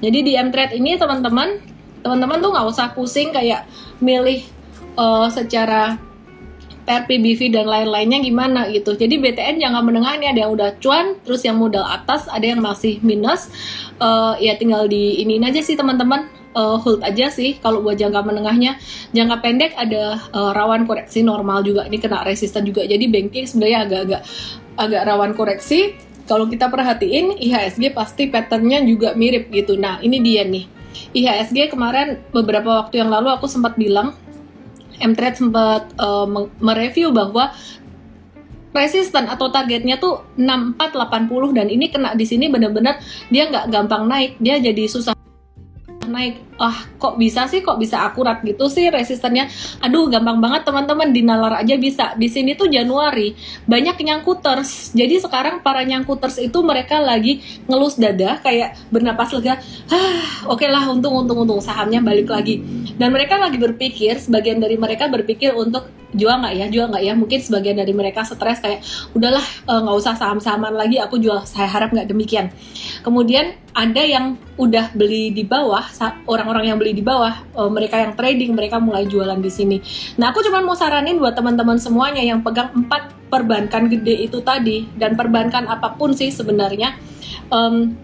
Jadi 0.00 0.18
di 0.24 0.32
Mtrade 0.40 0.72
ini 0.80 0.96
teman-teman, 0.96 1.60
teman-teman 2.00 2.38
tuh 2.40 2.50
nggak 2.56 2.66
usah 2.72 2.88
pusing 2.96 3.30
kayak 3.36 3.68
milih 4.00 4.40
uh, 4.96 5.28
secara 5.28 6.00
PRPBV 6.82 7.54
dan 7.54 7.66
lain-lainnya 7.70 8.18
gimana 8.22 8.66
gitu. 8.70 8.98
Jadi 8.98 9.18
BTN 9.18 9.62
jangka 9.62 9.80
menengah 9.82 10.12
ini 10.18 10.26
ada 10.30 10.40
yang 10.46 10.52
udah 10.52 10.70
cuan, 10.82 11.14
terus 11.22 11.46
yang 11.46 11.58
modal 11.58 11.86
atas 11.86 12.26
ada 12.26 12.42
yang 12.42 12.58
masih 12.58 12.98
minus. 13.06 13.48
Uh, 14.02 14.34
ya 14.42 14.58
tinggal 14.58 14.90
di 14.90 15.22
ini 15.22 15.38
aja 15.38 15.62
sih 15.62 15.78
teman-teman 15.78 16.26
uh, 16.58 16.76
hold 16.80 17.00
aja 17.06 17.30
sih 17.30 17.58
kalau 17.62 17.80
buat 17.84 17.98
jangka 17.98 18.20
menengahnya. 18.26 18.78
Jangka 19.14 19.36
pendek 19.40 19.72
ada 19.78 20.18
uh, 20.34 20.50
rawan 20.50 20.84
koreksi 20.84 21.22
normal 21.22 21.62
juga. 21.62 21.86
Ini 21.86 21.98
kena 22.02 22.26
resisten 22.26 22.66
juga. 22.66 22.82
Jadi 22.82 23.06
banking 23.08 23.44
sebenarnya 23.46 23.78
agak-agak 23.86 24.22
agak 24.80 25.02
rawan 25.06 25.32
koreksi. 25.38 25.94
Kalau 26.22 26.46
kita 26.46 26.70
perhatiin 26.70 27.34
IHSG 27.34 27.92
pasti 27.92 28.30
patternnya 28.30 28.78
juga 28.86 29.12
mirip 29.18 29.50
gitu. 29.50 29.74
Nah 29.74 29.98
ini 30.00 30.22
dia 30.22 30.46
nih. 30.46 30.70
IHSG 31.12 31.72
kemarin 31.72 32.20
beberapa 32.30 32.84
waktu 32.84 33.02
yang 33.02 33.10
lalu 33.10 33.32
aku 33.32 33.48
sempat 33.48 33.74
bilang 33.74 34.14
Mtrade 35.02 35.38
sempat 35.38 35.90
uh, 35.98 36.26
mereview 36.62 37.10
bahwa 37.10 37.50
resisten 38.72 39.28
atau 39.28 39.52
targetnya 39.52 40.00
tuh 40.00 40.24
6480 40.40 41.56
dan 41.56 41.66
ini 41.68 41.92
kena 41.92 42.16
di 42.16 42.24
sini 42.24 42.48
bener-bener 42.48 42.96
dia 43.28 43.46
nggak 43.52 43.68
gampang 43.68 44.08
naik 44.08 44.40
dia 44.40 44.56
jadi 44.56 44.88
susah 44.88 45.12
naik. 46.12 46.36
Ah 46.60 46.84
kok 47.00 47.16
bisa 47.16 47.48
sih? 47.48 47.64
Kok 47.64 47.80
bisa 47.80 48.04
akurat 48.04 48.44
gitu 48.44 48.68
sih 48.68 48.92
resistennya? 48.92 49.48
Aduh 49.80 50.12
gampang 50.12 50.38
banget 50.38 50.68
teman-teman. 50.68 51.08
Di 51.08 51.24
nalar 51.24 51.64
aja 51.64 51.74
bisa. 51.80 52.12
Di 52.20 52.28
sini 52.28 52.52
tuh 52.52 52.68
Januari. 52.68 53.32
Banyak 53.64 53.96
nyangkuters. 53.96 54.92
Jadi 54.92 55.24
sekarang 55.24 55.64
para 55.64 55.80
nyangkuters 55.82 56.36
itu 56.44 56.60
mereka 56.60 57.00
lagi 57.00 57.40
ngelus 57.64 57.96
dada 57.96 58.36
kayak 58.44 58.76
bernapas 58.92 59.32
lega. 59.32 59.56
Ah 59.88 60.46
oke 60.52 60.60
okay 60.60 60.68
lah 60.68 60.84
untung 60.92 61.16
untung 61.16 61.48
untung. 61.48 61.64
Sahamnya 61.64 62.04
balik 62.04 62.28
lagi. 62.28 62.60
Dan 63.00 63.16
mereka 63.16 63.40
lagi 63.40 63.56
berpikir 63.56 64.20
sebagian 64.20 64.60
dari 64.60 64.76
mereka 64.76 65.08
berpikir 65.08 65.56
untuk 65.56 66.01
jual 66.12 66.36
nggak 66.40 66.54
ya 66.54 66.66
jual 66.68 66.86
nggak 66.92 67.04
ya? 67.04 67.12
Mungkin 67.16 67.40
sebagian 67.40 67.76
dari 67.76 67.92
mereka 67.96 68.24
stres 68.24 68.60
kayak 68.60 68.84
udahlah 69.16 69.42
eh, 69.42 69.80
nggak 69.82 69.96
usah 69.96 70.14
saham-sahaman 70.16 70.76
lagi 70.76 71.00
aku 71.00 71.18
jual. 71.18 71.42
Saya 71.44 71.68
harap 71.68 71.92
nggak 71.92 72.08
demikian. 72.08 72.52
Kemudian 73.02 73.58
ada 73.72 74.02
yang 74.04 74.36
udah 74.60 74.92
beli 74.92 75.32
di 75.32 75.48
bawah 75.48 75.80
orang-orang 76.28 76.68
yang 76.68 76.78
beli 76.78 76.92
di 76.92 77.00
bawah 77.00 77.32
uh, 77.56 77.72
mereka 77.72 77.96
yang 77.96 78.12
trading 78.12 78.52
mereka 78.52 78.76
mulai 78.76 79.08
jualan 79.08 79.40
di 79.40 79.48
sini. 79.48 79.76
Nah 80.20 80.28
aku 80.28 80.44
cuma 80.44 80.60
mau 80.60 80.76
saranin 80.76 81.16
buat 81.16 81.32
teman-teman 81.32 81.80
semuanya 81.80 82.20
yang 82.20 82.44
pegang 82.44 82.68
empat 82.76 83.16
perbankan 83.32 83.88
gede 83.88 84.28
itu 84.28 84.44
tadi 84.44 84.84
dan 85.00 85.16
perbankan 85.16 85.64
apa 85.64 85.96
pun 85.96 86.12
sih 86.12 86.28
sebenarnya 86.28 87.00
um, 87.48 87.96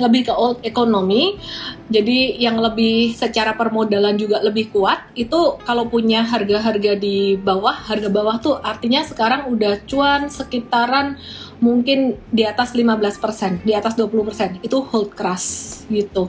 lebih 0.00 0.26
ke 0.26 0.34
old 0.34 0.58
economy 0.66 1.38
jadi 1.86 2.40
yang 2.40 2.58
lebih 2.58 3.12
secara 3.14 3.54
permodalan 3.54 4.16
juga 4.18 4.40
lebih 4.40 4.74
kuat 4.74 5.12
itu 5.14 5.60
kalau 5.62 5.86
punya 5.86 6.24
harga-harga 6.24 6.96
di 6.98 7.38
bawah 7.38 7.74
harga 7.74 8.08
bawah 8.08 8.36
tuh 8.40 8.56
artinya 8.58 9.04
sekarang 9.06 9.52
udah 9.52 9.84
cuan 9.86 10.26
sekitaran 10.32 11.20
mungkin 11.64 12.20
di 12.28 12.44
atas 12.44 12.76
15%, 12.76 13.64
di 13.64 13.72
atas 13.72 13.96
20%. 13.96 14.60
Itu 14.60 14.84
hold 14.84 15.16
keras 15.16 15.44
gitu. 15.88 16.28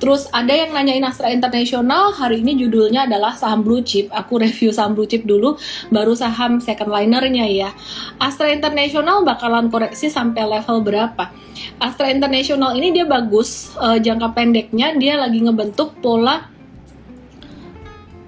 Terus 0.00 0.26
ada 0.32 0.50
yang 0.50 0.72
nanyain 0.72 1.04
Astra 1.04 1.28
International, 1.28 2.12
hari 2.16 2.40
ini 2.40 2.56
judulnya 2.56 3.04
adalah 3.04 3.36
saham 3.36 3.60
blue 3.62 3.84
chip. 3.84 4.08
Aku 4.10 4.40
review 4.40 4.72
saham 4.72 4.96
blue 4.96 5.06
chip 5.06 5.28
dulu, 5.28 5.60
baru 5.92 6.16
saham 6.16 6.58
second 6.58 6.88
linernya 6.88 7.46
ya. 7.46 7.70
Astra 8.16 8.48
International 8.50 9.22
bakalan 9.22 9.68
koreksi 9.68 10.08
sampai 10.08 10.48
level 10.48 10.80
berapa? 10.80 11.28
Astra 11.76 12.08
International 12.08 12.72
ini 12.76 12.96
dia 12.96 13.04
bagus, 13.04 13.76
uh, 13.76 14.00
jangka 14.00 14.32
pendeknya 14.32 14.96
dia 14.96 15.20
lagi 15.20 15.44
ngebentuk 15.44 16.00
pola 16.00 16.48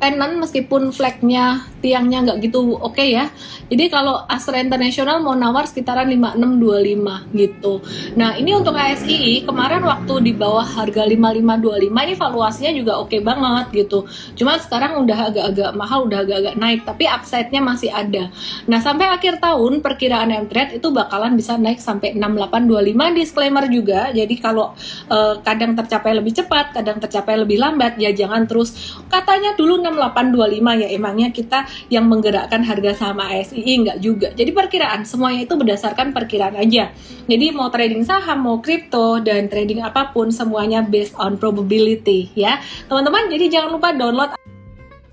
tenan 0.02 0.42
meskipun 0.42 0.90
flagnya 0.90 1.62
tiangnya 1.82 2.22
nggak 2.22 2.38
gitu 2.46 2.78
oke 2.78 2.94
okay 2.94 3.18
ya. 3.18 3.26
Jadi 3.72 3.88
kalau 3.88 4.20
Astra 4.28 4.60
International 4.60 5.24
mau 5.24 5.32
nawar 5.32 5.64
sekitaran 5.64 6.04
5625 6.06 7.32
gitu. 7.32 7.80
Nah, 8.20 8.36
ini 8.36 8.52
untuk 8.52 8.76
ASI 8.76 9.48
kemarin 9.48 9.80
waktu 9.82 10.28
di 10.28 10.32
bawah 10.36 10.60
harga 10.60 11.08
5525 11.08 11.88
ini 11.88 12.14
valuasinya 12.14 12.72
juga 12.76 12.92
oke 13.00 13.08
okay 13.08 13.20
banget 13.24 13.66
gitu. 13.72 14.04
Cuma 14.36 14.60
sekarang 14.60 15.00
udah 15.02 15.18
agak-agak 15.32 15.70
mahal, 15.72 16.04
udah 16.04 16.20
agak-agak 16.20 16.54
naik, 16.60 16.84
tapi 16.84 17.08
upside-nya 17.08 17.64
masih 17.64 17.88
ada. 17.88 18.28
Nah, 18.68 18.78
sampai 18.84 19.08
akhir 19.08 19.40
tahun 19.40 19.80
perkiraan 19.80 20.28
M-Trade 20.46 20.76
itu 20.76 20.92
bakalan 20.92 21.32
bisa 21.32 21.56
naik 21.56 21.80
sampai 21.80 22.12
6825 22.14 23.18
disclaimer 23.18 23.64
juga. 23.72 24.12
Jadi 24.12 24.36
kalau 24.36 24.76
uh, 25.08 25.40
kadang 25.40 25.72
tercapai 25.72 26.12
lebih 26.12 26.36
cepat, 26.36 26.76
kadang 26.76 27.00
tercapai 27.00 27.40
lebih 27.40 27.56
lambat, 27.56 27.96
ya 27.96 28.12
jangan 28.12 28.44
terus 28.44 29.00
katanya 29.08 29.56
dulu 29.56 29.80
6825 29.80 30.82
ya 30.84 30.88
emangnya 30.92 31.32
kita 31.32 31.64
yang 31.88 32.08
menggerakkan 32.08 32.64
harga 32.64 32.96
saham 32.96 33.20
ASII 33.22 33.72
enggak 33.82 33.98
juga. 34.02 34.28
Jadi 34.32 34.50
perkiraan 34.50 35.04
semuanya 35.04 35.44
itu 35.44 35.54
berdasarkan 35.54 36.16
perkiraan 36.16 36.56
aja. 36.56 36.90
Jadi 37.28 37.46
mau 37.54 37.68
trading 37.70 38.02
saham, 38.02 38.44
mau 38.44 38.58
kripto 38.58 39.20
dan 39.20 39.46
trading 39.46 39.84
apa 39.84 40.10
pun 40.10 40.30
semuanya 40.32 40.82
based 40.82 41.14
on 41.20 41.36
probability 41.36 42.32
ya. 42.34 42.58
Teman-teman 42.90 43.30
jadi 43.30 43.60
jangan 43.60 43.70
lupa 43.76 43.88
download 43.94 44.32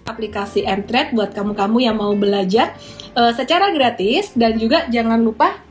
aplikasi 0.10 0.66
Mtrade 0.66 1.14
buat 1.14 1.32
kamu-kamu 1.38 1.78
yang 1.86 1.96
mau 2.02 2.12
belajar 2.18 2.74
uh, 3.14 3.30
secara 3.30 3.70
gratis 3.70 4.34
dan 4.34 4.58
juga 4.58 4.90
jangan 4.90 5.22
lupa 5.22 5.62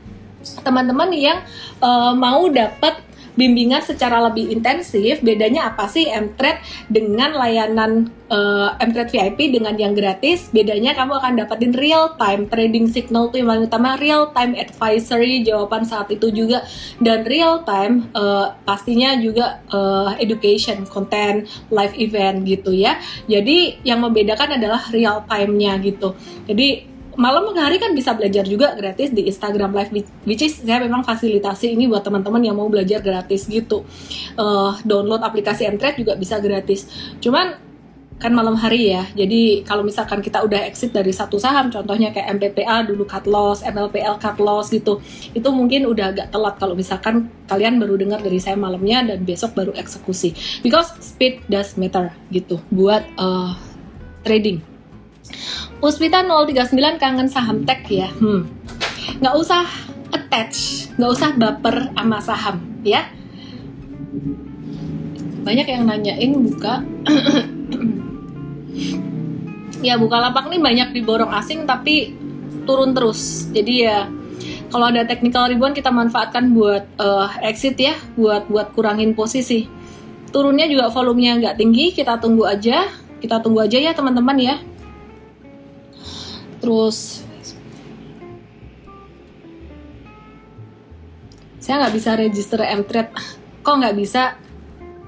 teman-teman 0.63 1.11
yang 1.11 1.43
uh, 1.83 2.15
mau 2.15 2.47
dapat 2.47 3.08
bimbingan 3.39 3.79
secara 3.79 4.19
lebih 4.27 4.51
intensif. 4.51 5.23
Bedanya 5.23 5.71
apa 5.71 5.87
sih 5.87 6.11
Mtrade 6.11 6.59
dengan 6.91 7.31
layanan 7.39 8.11
uh, 8.27 8.75
Mtrade 8.83 9.15
VIP 9.15 9.55
dengan 9.55 9.79
yang 9.79 9.95
gratis? 9.95 10.51
Bedanya 10.51 10.91
kamu 10.91 11.15
akan 11.23 11.33
dapetin 11.39 11.71
real 11.71 12.19
time 12.19 12.51
trading 12.51 12.91
signal 12.91 13.31
tuh 13.31 13.39
yang 13.39 13.47
paling 13.47 13.65
utama 13.71 13.95
real 13.95 14.35
time 14.35 14.59
advisory 14.59 15.47
jawaban 15.47 15.87
saat 15.87 16.11
itu 16.11 16.27
juga 16.35 16.67
dan 16.99 17.23
real 17.23 17.63
time 17.63 18.11
uh, 18.11 18.51
pastinya 18.67 19.15
juga 19.15 19.63
uh, 19.71 20.19
education 20.19 20.83
content 20.83 21.47
live 21.71 21.95
event 21.95 22.43
gitu 22.43 22.75
ya. 22.75 22.99
Jadi 23.31 23.79
yang 23.87 24.03
membedakan 24.03 24.59
adalah 24.59 24.83
real 24.91 25.23
time-nya 25.23 25.79
gitu. 25.79 26.11
Jadi 26.43 26.98
malam 27.19 27.51
hari 27.51 27.75
kan 27.83 27.91
bisa 27.91 28.15
belajar 28.15 28.47
juga 28.47 28.71
gratis 28.79 29.11
di 29.11 29.27
Instagram 29.27 29.75
Live 29.75 29.91
which 30.23 30.39
is 30.39 30.63
saya 30.63 30.79
memang 30.79 31.03
fasilitasi 31.03 31.75
ini 31.75 31.91
buat 31.91 32.07
teman-teman 32.07 32.39
yang 32.39 32.55
mau 32.55 32.71
belajar 32.71 33.03
gratis 33.03 33.43
gitu. 33.51 33.83
Uh, 34.39 34.71
download 34.87 35.19
aplikasi 35.19 35.67
Mtrade 35.67 35.99
juga 35.99 36.15
bisa 36.15 36.39
gratis. 36.39 36.87
Cuman 37.19 37.59
kan 38.19 38.35
malam 38.35 38.55
hari 38.59 38.91
ya 38.91 39.07
jadi 39.15 39.63
kalau 39.63 39.79
misalkan 39.79 40.19
kita 40.19 40.43
udah 40.43 40.67
exit 40.67 40.91
dari 40.91 41.15
satu 41.15 41.39
saham 41.39 41.71
contohnya 41.71 42.11
kayak 42.11 42.35
MPPA 42.35 42.83
dulu 42.83 43.07
cut 43.07 43.23
loss 43.23 43.63
MLPL 43.63 44.19
cut 44.19 44.35
loss 44.43 44.75
gitu 44.75 44.99
itu 45.31 45.47
mungkin 45.55 45.87
udah 45.87 46.11
agak 46.11 46.27
telat 46.27 46.59
kalau 46.59 46.75
misalkan 46.75 47.31
kalian 47.47 47.79
baru 47.79 47.95
dengar 47.95 48.19
dari 48.19 48.35
saya 48.43 48.59
malamnya 48.59 49.07
dan 49.07 49.23
besok 49.23 49.55
baru 49.55 49.71
eksekusi. 49.75 50.35
Because 50.63 50.95
speed 51.03 51.43
does 51.51 51.75
matter 51.79 52.11
gitu 52.31 52.59
buat 52.71 53.03
uh, 53.15 53.55
trading 54.23 54.63
Uspita 55.79 56.27
039 56.27 56.75
kangen 56.99 57.31
saham 57.31 57.63
tech 57.63 57.87
ya. 57.87 58.11
Hmm. 58.19 58.51
Nggak 59.23 59.35
usah 59.39 59.63
attach, 60.11 60.91
nggak 60.99 61.11
usah 61.15 61.29
baper 61.39 61.75
sama 61.95 62.19
saham 62.19 62.55
ya. 62.83 63.07
Banyak 65.47 65.67
yang 65.71 65.87
nanyain 65.87 66.35
buka 66.35 66.83
ya 69.87 69.95
buka 69.95 70.19
lapak 70.19 70.51
nih 70.51 70.59
banyak 70.59 70.89
diborong 70.99 71.31
asing 71.31 71.63
tapi 71.63 72.11
turun 72.67 72.91
terus. 72.91 73.47
Jadi 73.55 73.87
ya 73.87 74.11
kalau 74.67 74.91
ada 74.91 75.07
technical 75.07 75.47
ribuan 75.47 75.71
kita 75.71 75.95
manfaatkan 75.95 76.51
buat 76.51 76.91
uh, 76.99 77.31
exit 77.39 77.79
ya, 77.79 77.95
buat 78.19 78.51
buat 78.51 78.75
kurangin 78.75 79.15
posisi. 79.15 79.63
Turunnya 80.29 80.67
juga 80.67 80.91
volumenya 80.91 81.39
nggak 81.39 81.55
tinggi, 81.55 81.95
kita 81.95 82.19
tunggu 82.19 82.45
aja, 82.45 82.91
kita 83.23 83.39
tunggu 83.39 83.63
aja 83.63 83.79
ya 83.79 83.95
teman-teman 83.95 84.37
ya 84.37 84.59
terus 86.59 87.23
saya 91.59 91.85
nggak 91.85 91.95
bisa 91.95 92.11
register 92.15 92.59
Mtrade 92.61 93.11
kok 93.63 93.75
nggak 93.75 93.97
bisa 93.97 94.35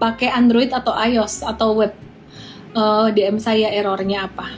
pakai 0.02 0.34
Android 0.34 0.74
atau 0.74 0.98
iOS 0.98 1.46
atau 1.46 1.78
web? 1.78 1.94
Uh, 2.74 3.14
DM 3.14 3.38
saya 3.38 3.70
errornya 3.70 4.26
apa? 4.26 4.50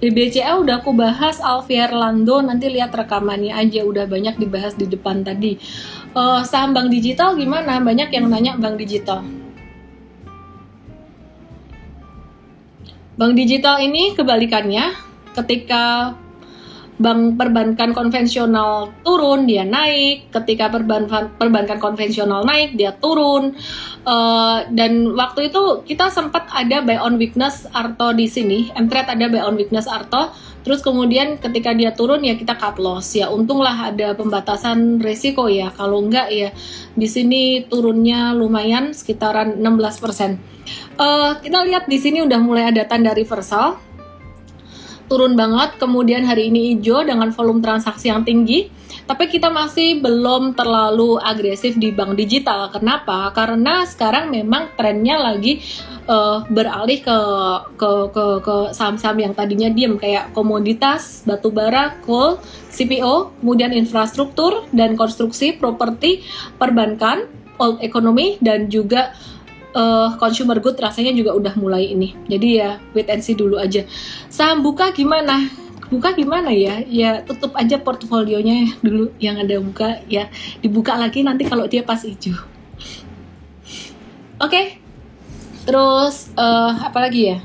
Di 0.00 0.08
BCA 0.08 0.56
udah 0.56 0.80
aku 0.80 0.96
bahas 0.96 1.44
Alfier 1.44 1.92
Lando. 1.92 2.40
Nanti 2.40 2.72
lihat 2.72 2.88
rekamannya 2.96 3.52
aja 3.52 3.84
udah 3.84 4.08
banyak 4.08 4.40
dibahas 4.40 4.72
di 4.72 4.88
depan 4.88 5.20
tadi. 5.20 5.60
Uh, 6.16 6.40
saham 6.40 6.72
bank 6.72 6.88
digital 6.88 7.36
gimana? 7.36 7.84
Banyak 7.84 8.08
yang 8.08 8.32
nanya 8.32 8.56
bank 8.56 8.80
digital 8.80 9.20
Bank 13.20 13.36
digital 13.36 13.84
ini 13.84 14.16
kebalikannya, 14.16 14.96
ketika 15.36 16.16
bank 16.96 17.36
perbankan 17.36 17.92
konvensional 17.92 18.96
turun 19.04 19.44
dia 19.44 19.60
naik, 19.60 20.32
ketika 20.32 20.72
perbankan 20.72 21.28
perbankan 21.36 21.76
konvensional 21.76 22.48
naik 22.48 22.80
dia 22.80 22.96
turun. 22.96 23.52
Uh, 24.08 24.64
dan 24.72 25.12
waktu 25.12 25.52
itu 25.52 25.84
kita 25.84 26.08
sempat 26.08 26.48
ada 26.48 26.80
buy 26.80 26.96
on 26.96 27.20
weakness 27.20 27.68
Arto 27.76 28.16
di 28.16 28.24
sini, 28.24 28.72
Mtrade 28.72 29.12
ada 29.12 29.28
buy 29.28 29.44
on 29.44 29.60
weakness 29.60 29.84
Arto. 29.84 30.32
Terus 30.64 30.80
kemudian 30.80 31.36
ketika 31.36 31.76
dia 31.76 31.92
turun 31.92 32.24
ya 32.24 32.40
kita 32.40 32.56
cut 32.56 32.80
loss. 32.80 33.12
Ya 33.12 33.28
untunglah 33.28 33.92
ada 33.92 34.16
pembatasan 34.16 34.96
resiko 34.96 35.44
ya. 35.44 35.68
Kalau 35.76 36.00
enggak 36.00 36.32
ya 36.32 36.56
di 36.96 37.04
sini 37.04 37.68
turunnya 37.68 38.32
lumayan 38.32 38.96
sekitaran 38.96 39.60
16% 39.60 40.60
uh, 40.96 41.38
kita 41.38 41.62
lihat 41.68 41.84
di 41.86 41.98
sini 42.00 42.24
udah 42.24 42.40
mulai 42.40 42.72
ada 42.72 42.82
tanda 42.88 43.14
reversal. 43.14 43.78
Turun 45.10 45.34
banget 45.34 45.74
kemudian 45.82 46.22
hari 46.22 46.54
ini 46.54 46.74
hijau 46.74 47.02
dengan 47.02 47.34
volume 47.34 47.58
transaksi 47.58 48.08
yang 48.10 48.22
tinggi. 48.22 48.70
Tapi 49.10 49.26
kita 49.26 49.50
masih 49.50 49.98
belum 49.98 50.54
terlalu 50.54 51.18
agresif 51.18 51.74
di 51.74 51.90
bank 51.90 52.14
digital. 52.14 52.70
Kenapa? 52.70 53.34
Karena 53.34 53.82
sekarang 53.82 54.30
memang 54.30 54.70
trennya 54.78 55.18
lagi 55.18 55.58
uh, 56.06 56.46
beralih 56.46 57.02
ke 57.02 57.18
ke 57.74 57.90
ke 58.14 58.24
ke 58.42 58.56
saham-saham 58.70 59.18
yang 59.18 59.34
tadinya 59.34 59.66
diem 59.70 59.98
kayak 59.98 60.30
komoditas 60.30 61.26
batu 61.26 61.50
bara 61.50 61.98
coal 62.06 62.38
CPO 62.70 63.42
kemudian 63.42 63.74
infrastruktur 63.74 64.66
dan 64.70 64.94
konstruksi 64.94 65.58
properti 65.58 66.22
perbankan 66.58 67.26
old 67.60 67.78
economy 67.84 68.40
dan 68.40 68.72
juga 68.72 69.12
uh, 69.74 70.14
consumer 70.16 70.58
good 70.58 70.78
rasanya 70.78 71.14
juga 71.14 71.34
udah 71.34 71.54
mulai 71.58 71.90
ini. 71.92 72.14
Jadi 72.26 72.48
ya 72.62 72.78
wait 72.94 73.08
and 73.10 73.22
see 73.22 73.36
dulu 73.36 73.58
aja. 73.58 73.86
Saham 74.30 74.62
buka 74.62 74.90
gimana? 74.94 75.50
Buka 75.90 76.14
gimana 76.14 76.54
ya? 76.54 76.82
Ya 76.86 77.22
tutup 77.26 77.54
aja 77.58 77.78
portfolionya 77.82 78.78
dulu 78.84 79.10
yang 79.18 79.42
ada 79.42 79.58
buka 79.58 80.02
ya. 80.06 80.30
Dibuka 80.62 80.94
lagi 80.94 81.26
nanti 81.26 81.46
kalau 81.46 81.66
dia 81.66 81.82
pas 81.82 82.00
hijau. 82.02 82.36
Oke. 84.40 84.48
Okay. 84.48 84.66
Terus 85.60 86.32
uh, 86.34 86.72
apa 86.82 86.98
lagi 87.04 87.36
ya? 87.36 87.38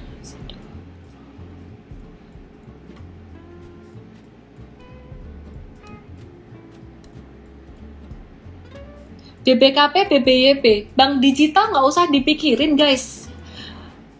BBKP, 9.45 10.09
BBYP, 10.09 10.65
bank 10.97 11.21
digital 11.21 11.69
nggak 11.69 11.85
usah 11.85 12.09
dipikirin 12.09 12.73
guys. 12.73 13.29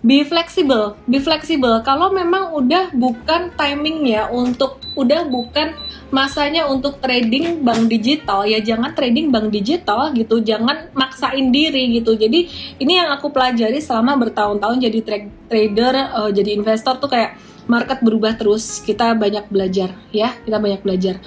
Be 0.06 0.22
flexible, 0.22 0.94
be 1.10 1.18
flexible. 1.18 1.82
Kalau 1.82 2.14
memang 2.14 2.54
udah 2.54 2.94
bukan 2.94 3.50
timingnya 3.58 4.30
untuk, 4.30 4.78
udah 4.94 5.26
bukan 5.26 5.74
masanya 6.14 6.70
untuk 6.70 7.02
trading 7.02 7.66
bank 7.66 7.90
digital, 7.90 8.46
ya 8.46 8.62
jangan 8.62 8.94
trading 8.94 9.34
bank 9.34 9.50
digital 9.50 10.14
gitu, 10.14 10.46
jangan 10.46 10.94
maksain 10.94 11.50
diri 11.50 11.98
gitu. 11.98 12.14
Jadi 12.14 12.46
ini 12.78 13.02
yang 13.02 13.10
aku 13.18 13.34
pelajari 13.34 13.82
selama 13.82 14.14
bertahun-tahun 14.30 14.78
jadi 14.78 15.00
tra 15.02 15.18
trader, 15.50 15.94
uh, 16.14 16.30
jadi 16.30 16.54
investor 16.54 17.02
tuh 17.02 17.10
kayak 17.10 17.42
market 17.66 17.98
berubah 18.06 18.38
terus. 18.38 18.86
Kita 18.86 19.18
banyak 19.18 19.50
belajar, 19.50 19.90
ya, 20.14 20.38
kita 20.46 20.62
banyak 20.62 20.86
belajar. 20.86 21.18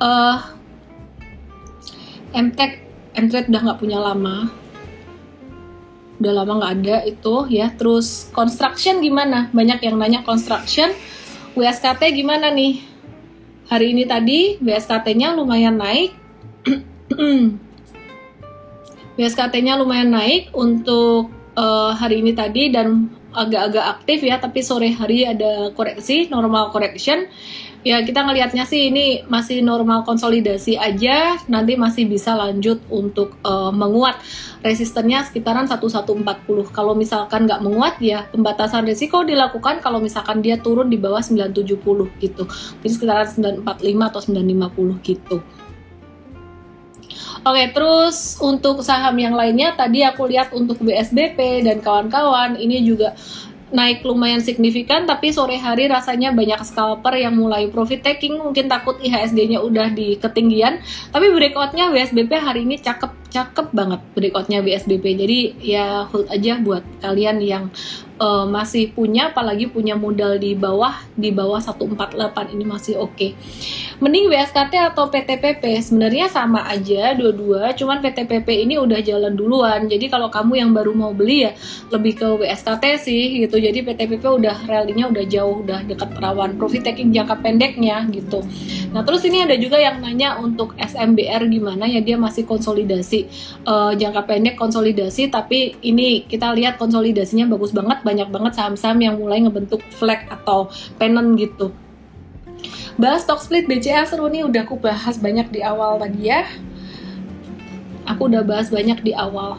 Uh, 0.00 0.40
MTech 2.32 2.83
Android 3.14 3.46
udah 3.46 3.60
nggak 3.62 3.80
punya 3.80 3.98
lama. 4.02 4.50
Udah 6.18 6.32
lama 6.34 6.52
nggak 6.58 6.72
ada 6.82 6.96
itu 7.06 7.34
ya. 7.50 7.70
Terus 7.74 8.30
construction 8.34 8.98
gimana? 8.98 9.50
Banyak 9.54 9.82
yang 9.86 9.96
nanya 9.98 10.20
construction. 10.26 10.90
WSKT 11.54 12.10
gimana 12.14 12.50
nih? 12.50 12.82
Hari 13.70 13.96
ini 13.96 14.04
tadi 14.04 14.58
WSKT-nya 14.58 15.38
lumayan 15.38 15.78
naik. 15.78 16.12
WSKT-nya 19.18 19.78
lumayan 19.78 20.10
naik 20.10 20.50
untuk 20.50 21.30
uh, 21.54 21.94
hari 21.94 22.18
ini 22.18 22.34
tadi 22.34 22.74
dan 22.74 23.08
agak-agak 23.30 23.84
aktif 23.98 24.26
ya. 24.26 24.42
Tapi 24.42 24.58
sore 24.58 24.90
hari 24.90 25.22
ada 25.22 25.70
koreksi 25.70 26.26
normal 26.28 26.74
correction 26.74 27.30
ya 27.84 28.00
kita 28.00 28.24
ngelihatnya 28.24 28.64
sih 28.64 28.88
ini 28.88 29.22
masih 29.28 29.60
normal 29.60 30.02
konsolidasi 30.02 30.80
aja. 30.80 31.36
Nanti 31.46 31.76
masih 31.76 32.08
bisa 32.08 32.32
lanjut 32.32 32.80
untuk 32.88 33.36
uh, 33.44 33.70
menguat 33.70 34.18
resistennya 34.64 35.22
sekitaran 35.28 35.68
1140 35.68 36.24
kalau 36.72 36.96
misalkan 36.96 37.44
nggak 37.44 37.60
menguat 37.60 38.00
ya 38.00 38.24
pembatasan 38.32 38.88
risiko 38.88 39.20
dilakukan 39.22 39.84
kalau 39.84 40.00
misalkan 40.00 40.40
dia 40.40 40.56
turun 40.56 40.88
di 40.88 40.96
bawah 40.96 41.20
970 41.20 41.76
gitu. 42.18 42.48
Jadi 42.80 42.90
sekitaran 42.90 43.28
945 43.60 44.10
atau 44.10 44.20
950 44.24 45.04
gitu. 45.04 45.38
Oke, 47.44 47.76
terus 47.76 48.40
untuk 48.40 48.80
saham 48.80 49.20
yang 49.20 49.36
lainnya 49.36 49.76
tadi 49.76 50.00
aku 50.00 50.24
lihat 50.32 50.56
untuk 50.56 50.80
BSBP 50.80 51.68
dan 51.68 51.84
kawan-kawan 51.84 52.56
ini 52.56 52.80
juga 52.80 53.12
naik 53.74 54.06
lumayan 54.06 54.38
signifikan 54.38 55.02
tapi 55.02 55.34
sore 55.34 55.58
hari 55.58 55.90
rasanya 55.90 56.30
banyak 56.30 56.62
scalper 56.62 57.18
yang 57.18 57.34
mulai 57.34 57.66
profit 57.66 58.06
taking 58.06 58.38
mungkin 58.38 58.70
takut 58.70 58.94
IHSG-nya 59.02 59.58
udah 59.58 59.90
di 59.90 60.14
ketinggian 60.14 60.78
tapi 61.10 61.34
breakoutnya 61.34 61.90
WSBP 61.90 62.30
hari 62.38 62.62
ini 62.62 62.78
cakep 62.78 63.10
cakep 63.34 63.74
banget 63.74 63.98
breakoutnya 64.14 64.62
WSBP 64.62 65.04
jadi 65.18 65.38
ya 65.58 65.86
hold 66.06 66.30
aja 66.30 66.54
buat 66.62 66.86
kalian 67.02 67.42
yang 67.42 67.74
uh, 68.22 68.46
masih 68.46 68.94
punya 68.94 69.34
apalagi 69.34 69.66
punya 69.66 69.98
modal 69.98 70.38
di 70.38 70.54
bawah 70.54 70.94
di 71.18 71.34
bawah 71.34 71.58
148 71.58 72.54
ini 72.54 72.64
masih 72.66 72.94
oke. 73.00 73.14
Okay. 73.14 73.30
Mending 74.02 74.26
WSKT 74.30 74.74
atau 74.94 75.06
PTPP 75.06 75.78
sebenarnya 75.78 76.26
sama 76.26 76.66
aja 76.66 77.14
dua-dua, 77.14 77.74
cuman 77.78 78.02
PTPP 78.02 78.66
ini 78.66 78.74
udah 78.78 78.98
jalan 79.02 79.38
duluan. 79.38 79.86
Jadi 79.86 80.10
kalau 80.10 80.30
kamu 80.30 80.66
yang 80.66 80.70
baru 80.74 80.90
mau 80.94 81.14
beli 81.14 81.46
ya 81.46 81.52
lebih 81.94 82.18
ke 82.18 82.26
WSKT 82.26 82.84
sih 82.98 83.46
gitu. 83.46 83.58
Jadi 83.62 83.86
PTPP 83.86 84.24
udah 84.26 84.66
rally-nya 84.66 85.10
udah 85.10 85.24
jauh, 85.26 85.62
udah 85.62 85.86
dekat 85.86 86.10
rawan 86.18 86.58
profit 86.58 86.86
taking 86.86 87.14
jangka 87.14 87.38
pendeknya 87.38 88.02
gitu. 88.10 88.42
Nah, 88.90 89.02
terus 89.02 89.22
ini 89.26 89.42
ada 89.42 89.54
juga 89.58 89.78
yang 89.78 90.02
nanya 90.02 90.38
untuk 90.38 90.74
SMBR 90.78 91.46
gimana 91.50 91.86
ya 91.86 92.02
dia 92.02 92.18
masih 92.18 92.46
konsolidasi 92.46 93.26
uh, 93.66 93.92
jangka 93.94 94.22
pendek 94.26 94.54
konsolidasi 94.54 95.30
tapi 95.30 95.74
ini 95.82 96.26
kita 96.26 96.54
lihat 96.54 96.78
konsolidasinya 96.78 97.50
bagus 97.50 97.74
banget 97.74 98.02
banyak 98.06 98.28
banget 98.30 98.52
saham-saham 98.54 98.98
yang 99.02 99.14
mulai 99.18 99.42
ngebentuk 99.42 99.82
flag 99.94 100.26
atau 100.30 100.70
pennant 100.98 101.34
gitu 101.38 101.74
bahas 102.94 103.26
stock 103.26 103.42
split 103.42 103.66
BCA 103.66 104.06
seru 104.06 104.30
nih 104.30 104.46
udah 104.46 104.62
aku 104.62 104.78
bahas 104.78 105.18
banyak 105.18 105.50
di 105.50 105.60
awal 105.66 105.98
tadi 105.98 106.30
ya 106.30 106.46
aku 108.06 108.30
udah 108.30 108.46
bahas 108.46 108.70
banyak 108.70 109.02
di 109.02 109.12
awal 109.14 109.58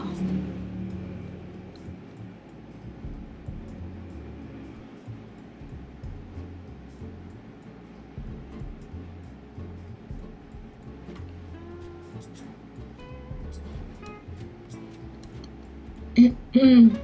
Oke, 16.56 16.96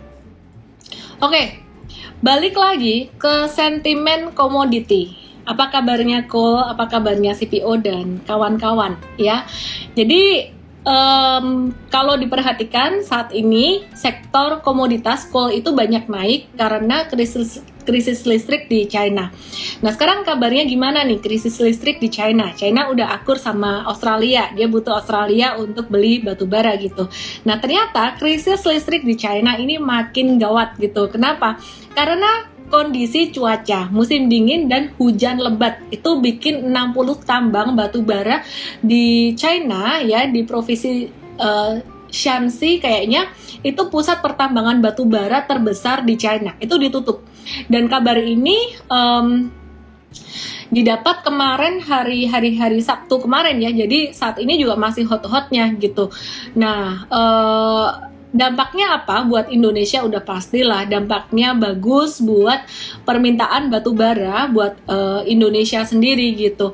okay. 1.20 1.46
balik 2.24 2.56
lagi 2.56 3.12
ke 3.20 3.44
sentimen 3.52 4.32
komoditi. 4.32 5.21
Apa 5.44 5.74
kabarnya 5.74 6.26
coal? 6.30 6.62
Apa 6.70 6.86
kabarnya 6.86 7.34
CPO 7.34 7.82
dan 7.82 8.22
kawan-kawan 8.26 8.98
ya? 9.18 9.46
Jadi 9.94 10.52
um, 10.86 11.70
kalau 11.88 12.18
diperhatikan 12.18 13.02
saat 13.02 13.30
ini 13.34 13.86
sektor 13.94 14.62
komoditas 14.62 15.26
coal 15.30 15.54
itu 15.54 15.70
banyak 15.74 16.06
naik 16.10 16.50
karena 16.54 17.06
krisis 17.08 17.62
krisis 17.82 18.22
listrik 18.22 18.70
di 18.70 18.86
China. 18.86 19.34
Nah 19.82 19.90
sekarang 19.90 20.22
kabarnya 20.22 20.62
gimana 20.70 21.02
nih 21.02 21.18
krisis 21.18 21.58
listrik 21.58 21.98
di 21.98 22.06
China? 22.14 22.54
China 22.54 22.86
udah 22.94 23.10
akur 23.10 23.42
sama 23.42 23.82
Australia, 23.90 24.54
dia 24.54 24.70
butuh 24.70 25.02
Australia 25.02 25.58
untuk 25.58 25.90
beli 25.90 26.22
batu 26.22 26.46
bara 26.46 26.78
gitu. 26.78 27.10
Nah 27.42 27.58
ternyata 27.58 28.14
krisis 28.22 28.62
listrik 28.62 29.02
di 29.02 29.18
China 29.18 29.58
ini 29.58 29.82
makin 29.82 30.38
gawat 30.38 30.78
gitu. 30.78 31.10
Kenapa? 31.10 31.58
Karena 31.92 32.51
kondisi 32.72 33.28
cuaca 33.28 33.92
musim 33.92 34.32
dingin 34.32 34.64
dan 34.72 34.96
hujan 34.96 35.36
lebat. 35.36 35.84
Itu 35.92 36.24
bikin 36.24 36.72
60 36.72 37.28
tambang 37.28 37.76
batu 37.76 38.00
bara 38.00 38.40
di 38.80 39.36
China 39.36 40.00
ya 40.00 40.24
di 40.24 40.40
provinsi 40.48 41.12
uh, 41.36 41.76
Shanxi 42.12 42.80
kayaknya 42.80 43.28
itu 43.64 43.88
pusat 43.88 44.20
pertambangan 44.24 44.80
batu 44.80 45.04
bara 45.04 45.44
terbesar 45.44 46.04
di 46.08 46.16
China. 46.16 46.56
Itu 46.56 46.80
ditutup. 46.80 47.24
Dan 47.68 47.92
kabar 47.92 48.16
ini 48.16 48.76
um, 48.88 49.48
didapat 50.72 51.24
kemarin 51.24 51.84
hari 51.84 52.28
hari 52.28 52.56
hari 52.56 52.80
Sabtu 52.80 53.20
kemarin 53.20 53.60
ya. 53.60 53.72
Jadi 53.72 54.16
saat 54.16 54.40
ini 54.40 54.60
juga 54.60 54.76
masih 54.76 55.08
hot-hotnya 55.08 55.72
gitu. 55.76 56.12
Nah 56.56 57.08
uh, 57.08 58.11
dampaknya 58.32 58.96
apa 58.96 59.28
buat 59.28 59.52
Indonesia 59.52 60.00
udah 60.02 60.24
pastilah 60.24 60.88
dampaknya 60.88 61.52
bagus 61.52 62.18
buat 62.18 62.64
permintaan 63.04 63.68
batu 63.68 63.92
bara 63.92 64.48
buat 64.48 64.80
uh, 64.88 65.20
Indonesia 65.28 65.84
sendiri 65.84 66.32
gitu. 66.34 66.72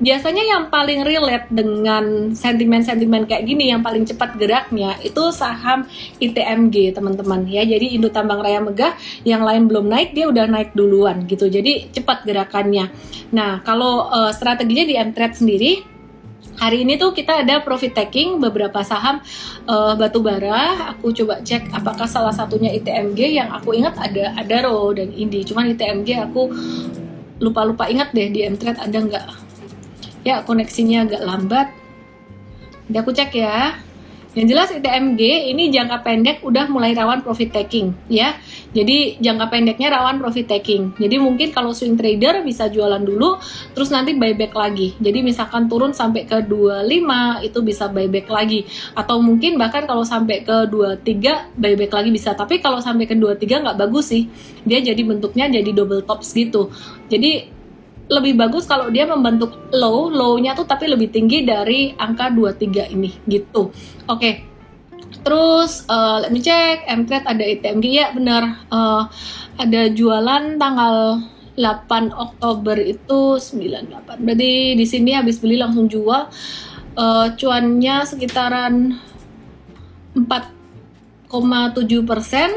Biasanya 0.00 0.46
yang 0.46 0.62
paling 0.72 1.04
relate 1.04 1.50
dengan 1.50 2.32
sentimen-sentimen 2.32 3.26
kayak 3.26 3.44
gini 3.44 3.68
yang 3.74 3.82
paling 3.84 4.06
cepat 4.06 4.38
geraknya 4.38 4.96
itu 5.02 5.34
saham 5.34 5.84
ITMG 6.22 6.94
teman-teman 6.94 7.44
ya. 7.50 7.66
Jadi 7.66 7.98
Indo 7.98 8.08
Tambang 8.08 8.40
Raya 8.40 8.62
Megah 8.62 8.96
yang 9.26 9.42
lain 9.44 9.66
belum 9.66 9.90
naik 9.90 10.14
dia 10.16 10.30
udah 10.30 10.46
naik 10.46 10.72
duluan 10.72 11.26
gitu. 11.26 11.50
Jadi 11.50 11.90
cepat 11.90 12.24
gerakannya. 12.24 12.88
Nah, 13.34 13.60
kalau 13.66 14.08
uh, 14.08 14.32
strateginya 14.32 14.86
di 14.86 14.94
Mtrade 14.96 15.36
sendiri 15.36 15.99
hari 16.56 16.82
ini 16.82 16.98
tuh 16.98 17.14
kita 17.14 17.46
ada 17.46 17.62
profit 17.62 17.94
taking 17.94 18.40
beberapa 18.40 18.82
saham 18.82 19.22
uh, 19.68 19.94
batu 19.94 20.18
bara. 20.24 20.96
Aku 20.96 21.14
coba 21.14 21.44
cek 21.44 21.70
apakah 21.70 22.08
salah 22.10 22.34
satunya 22.34 22.72
ITMG 22.74 23.36
yang 23.38 23.52
aku 23.54 23.76
ingat 23.76 23.94
ada 24.00 24.34
Adaro 24.34 24.90
dan 24.96 25.14
Indi. 25.14 25.46
Cuman 25.46 25.70
ITMG 25.76 26.18
aku 26.18 26.50
lupa-lupa 27.40 27.88
ingat 27.88 28.12
deh 28.12 28.28
di 28.28 28.44
Mtrade 28.48 28.80
ada 28.80 28.98
nggak. 28.98 29.26
Ya 30.26 30.42
koneksinya 30.44 31.06
agak 31.08 31.22
lambat. 31.22 31.68
Jadi 32.90 32.96
aku 32.98 33.10
cek 33.14 33.32
ya. 33.36 33.78
Yang 34.34 34.46
jelas 34.54 34.68
ITMG 34.70 35.50
ini 35.50 35.74
jangka 35.74 36.06
pendek 36.06 36.38
udah 36.46 36.70
mulai 36.70 36.94
rawan 36.94 37.22
profit 37.22 37.50
taking 37.50 37.94
ya. 38.06 38.38
Jadi 38.70 39.18
jangka 39.18 39.50
pendeknya 39.50 39.90
rawan 39.90 40.22
profit 40.22 40.46
taking. 40.46 40.94
Jadi 40.94 41.18
mungkin 41.18 41.50
kalau 41.50 41.74
swing 41.74 41.98
trader 41.98 42.46
bisa 42.46 42.70
jualan 42.70 43.02
dulu 43.02 43.34
terus 43.74 43.90
nanti 43.90 44.14
buyback 44.14 44.54
lagi. 44.54 44.94
Jadi 45.02 45.26
misalkan 45.26 45.66
turun 45.66 45.90
sampai 45.90 46.22
ke 46.22 46.46
25 46.46 47.46
itu 47.46 47.58
bisa 47.66 47.90
buyback 47.90 48.30
lagi 48.30 48.62
atau 48.94 49.18
mungkin 49.18 49.58
bahkan 49.58 49.90
kalau 49.90 50.06
sampai 50.06 50.46
ke 50.46 50.70
23 50.70 51.58
buyback 51.58 51.92
lagi 51.92 52.10
bisa. 52.14 52.30
Tapi 52.38 52.62
kalau 52.62 52.78
sampai 52.78 53.10
ke 53.10 53.18
23 53.18 53.66
nggak 53.66 53.78
bagus 53.78 54.14
sih. 54.14 54.30
Dia 54.62 54.78
jadi 54.78 55.02
bentuknya 55.02 55.50
jadi 55.50 55.70
double 55.74 56.06
tops 56.06 56.30
gitu. 56.38 56.70
Jadi 57.10 57.58
lebih 58.10 58.34
bagus 58.34 58.66
kalau 58.66 58.90
dia 58.90 59.06
membentuk 59.06 59.70
low, 59.70 60.10
low-nya 60.10 60.58
tuh 60.58 60.66
tapi 60.66 60.90
lebih 60.90 61.14
tinggi 61.14 61.46
dari 61.46 61.94
angka 61.94 62.30
23 62.30 62.90
ini 62.90 63.10
gitu. 63.26 63.70
Oke. 64.06 64.18
Okay. 64.18 64.49
Terus 65.20 65.84
uh, 65.86 66.24
let 66.24 66.32
me 66.32 66.40
check, 66.40 66.88
Mtrade 66.88 67.28
ada 67.28 67.44
ITMG 67.44 67.86
ya 67.92 68.08
benar. 68.16 68.64
Uh, 68.72 69.04
ada 69.60 69.92
jualan 69.92 70.56
tanggal 70.56 71.20
8 71.60 72.16
Oktober 72.16 72.80
itu 72.80 73.36
98. 73.36 74.24
Berarti 74.24 74.52
di 74.80 74.86
sini 74.88 75.12
habis 75.12 75.36
beli 75.36 75.60
langsung 75.60 75.86
jual. 75.90 76.32
Uh, 76.96 77.30
cuannya 77.38 78.02
sekitaran 78.02 78.98
4,7 80.16 81.30
persen 82.02 82.50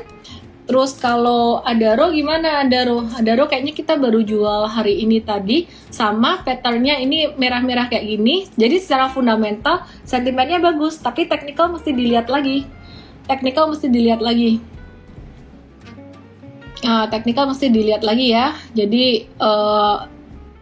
Terus 0.63 0.95
kalau 0.95 1.59
Adaro 1.67 2.15
gimana 2.15 2.63
Adaro? 2.63 3.03
Adaro 3.19 3.51
kayaknya 3.51 3.75
kita 3.75 3.99
baru 3.99 4.23
jual 4.23 4.71
hari 4.71 5.03
ini 5.03 5.19
tadi 5.19 5.67
sama 5.91 6.39
patternnya 6.39 7.03
ini 7.03 7.35
merah-merah 7.35 7.91
kayak 7.91 8.07
gini. 8.07 8.47
Jadi 8.55 8.79
secara 8.79 9.11
fundamental 9.11 9.83
sentimennya 10.07 10.63
bagus, 10.63 11.03
tapi 11.03 11.27
technical 11.27 11.75
mesti 11.75 11.91
dilihat 11.91 12.31
lagi. 12.31 12.63
Technical 13.27 13.75
mesti 13.75 13.91
dilihat 13.91 14.23
lagi. 14.23 14.63
Nah, 16.83 17.07
technical 17.11 17.47
mesti 17.51 17.67
dilihat 17.67 18.03
lagi 18.03 18.31
ya. 18.31 18.55
Jadi 18.71 19.27
uh, 19.39 20.07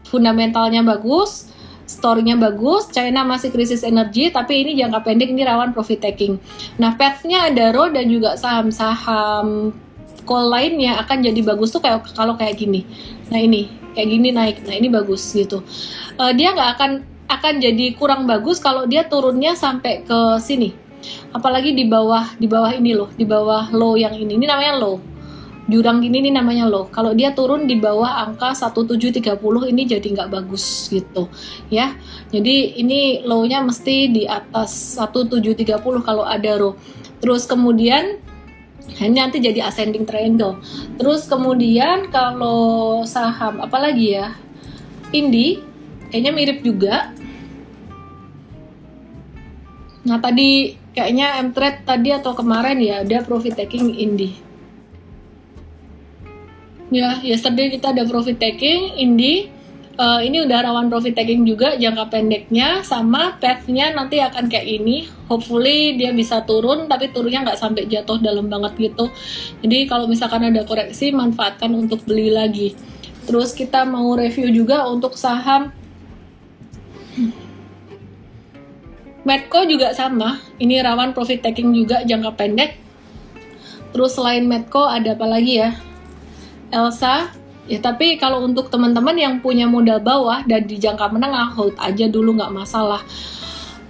fundamentalnya 0.09 0.81
bagus, 0.81 1.49
story-nya 1.85 2.41
bagus, 2.41 2.89
China 2.89 3.21
masih 3.21 3.53
krisis 3.53 3.85
energi, 3.85 4.33
tapi 4.33 4.65
ini 4.65 4.77
jangka 4.77 5.01
pendek 5.01 5.29
ini 5.29 5.45
rawan 5.45 5.73
profit 5.73 6.01
taking. 6.01 6.41
Nah, 6.77 6.93
path-nya 6.97 7.49
Adaro 7.49 7.89
dan 7.89 8.09
juga 8.09 8.37
saham-saham 8.37 9.73
call 10.23 10.51
lainnya 10.51 11.01
akan 11.01 11.25
jadi 11.25 11.41
bagus 11.41 11.73
tuh 11.73 11.81
kayak 11.83 12.05
kalau 12.13 12.37
kayak 12.37 12.57
gini. 12.59 12.85
Nah 13.29 13.39
ini 13.39 13.71
kayak 13.93 14.07
gini 14.07 14.29
naik. 14.31 14.57
Nah 14.65 14.75
ini 14.75 14.87
bagus 14.87 15.21
gitu. 15.31 15.63
Uh, 16.15 16.31
dia 16.35 16.55
nggak 16.55 16.69
akan 16.77 16.91
akan 17.31 17.53
jadi 17.63 17.95
kurang 17.95 18.27
bagus 18.27 18.59
kalau 18.59 18.83
dia 18.83 19.07
turunnya 19.07 19.55
sampai 19.55 20.03
ke 20.03 20.19
sini. 20.43 20.75
Apalagi 21.33 21.73
di 21.73 21.87
bawah 21.89 22.37
di 22.37 22.45
bawah 22.45 22.71
ini 22.75 22.93
loh, 22.93 23.09
di 23.15 23.25
bawah 23.25 23.71
low 23.73 23.97
yang 23.97 24.13
ini. 24.13 24.37
Ini 24.37 24.45
namanya 24.45 24.75
low. 24.77 25.01
Jurang 25.71 26.03
gini 26.03 26.19
ini 26.19 26.35
namanya 26.35 26.67
low. 26.67 26.91
Kalau 26.91 27.15
dia 27.15 27.31
turun 27.31 27.63
di 27.63 27.79
bawah 27.79 28.27
angka 28.27 28.51
1730 28.51 29.39
ini 29.71 29.87
jadi 29.87 30.03
nggak 30.03 30.29
bagus 30.33 30.91
gitu 30.91 31.31
ya. 31.71 31.95
Jadi 32.33 32.81
ini 32.81 33.23
low-nya 33.23 33.63
mesti 33.63 34.11
di 34.11 34.23
atas 34.27 34.99
1730 34.99 35.79
kalau 36.03 36.27
ada 36.27 36.51
row. 36.59 36.75
Terus 37.23 37.47
kemudian 37.47 38.19
ini 39.01 39.17
nanti 39.17 39.41
jadi 39.41 39.65
ascending 39.65 40.05
triangle. 40.05 40.61
Terus 40.97 41.25
kemudian 41.25 42.13
kalau 42.13 43.01
saham 43.05 43.61
apalagi 43.61 44.21
ya? 44.21 44.37
Indi 45.11 45.59
kayaknya 46.11 46.31
mirip 46.31 46.59
juga. 46.61 47.11
Nah, 50.01 50.17
tadi 50.17 50.75
kayaknya 50.97 51.39
M-Trade 51.45 51.85
tadi 51.85 52.09
atau 52.09 52.33
kemarin 52.33 52.77
ya 52.81 53.05
ada 53.05 53.21
profit 53.21 53.53
taking 53.53 53.95
Indi. 53.95 54.33
Ya, 56.91 57.23
yesterday 57.23 57.71
kita 57.71 57.95
ada 57.95 58.03
profit 58.03 58.35
taking 58.35 58.99
Indi 58.99 59.47
uh, 60.01 60.19
ini 60.25 60.41
udah 60.41 60.65
rawan 60.65 60.89
profit 60.89 61.13
taking 61.13 61.45
juga 61.45 61.77
jangka 61.77 62.09
pendeknya 62.09 62.81
sama 62.81 63.37
pathnya 63.37 63.93
nanti 63.93 64.17
akan 64.17 64.49
kayak 64.49 64.65
ini. 64.81 65.05
Hopefully 65.29 65.95
dia 65.95 66.09
bisa 66.11 66.41
turun 66.43 66.89
tapi 66.89 67.13
turunnya 67.13 67.45
nggak 67.45 67.59
sampai 67.61 67.85
jatuh 67.85 68.17
dalam 68.17 68.49
banget 68.49 68.91
gitu. 68.91 69.13
Jadi 69.61 69.85
kalau 69.85 70.09
misalkan 70.09 70.49
ada 70.49 70.65
koreksi 70.65 71.13
manfaatkan 71.13 71.69
untuk 71.77 72.01
beli 72.09 72.33
lagi. 72.33 72.73
Terus 73.29 73.53
kita 73.53 73.85
mau 73.85 74.17
review 74.17 74.49
juga 74.49 74.89
untuk 74.89 75.13
saham. 75.13 75.69
Medco 79.21 79.61
juga 79.69 79.93
sama. 79.93 80.41
Ini 80.57 80.81
rawan 80.81 81.13
profit 81.13 81.45
taking 81.45 81.69
juga 81.77 82.01
jangka 82.01 82.33
pendek. 82.33 82.81
Terus 83.93 84.17
selain 84.17 84.49
Medco 84.49 84.81
ada 84.81 85.13
apa 85.13 85.29
lagi 85.29 85.61
ya? 85.61 85.77
Elsa 86.73 87.40
Ya 87.69 87.77
tapi 87.77 88.17
kalau 88.17 88.41
untuk 88.41 88.73
teman-teman 88.73 89.13
yang 89.13 89.33
punya 89.39 89.69
modal 89.69 90.01
bawah 90.01 90.41
dan 90.49 90.65
di 90.65 90.81
jangka 90.81 91.13
menengah 91.13 91.53
hold 91.53 91.77
aja 91.77 92.09
dulu 92.09 92.33
nggak 92.37 92.53
masalah. 92.53 93.05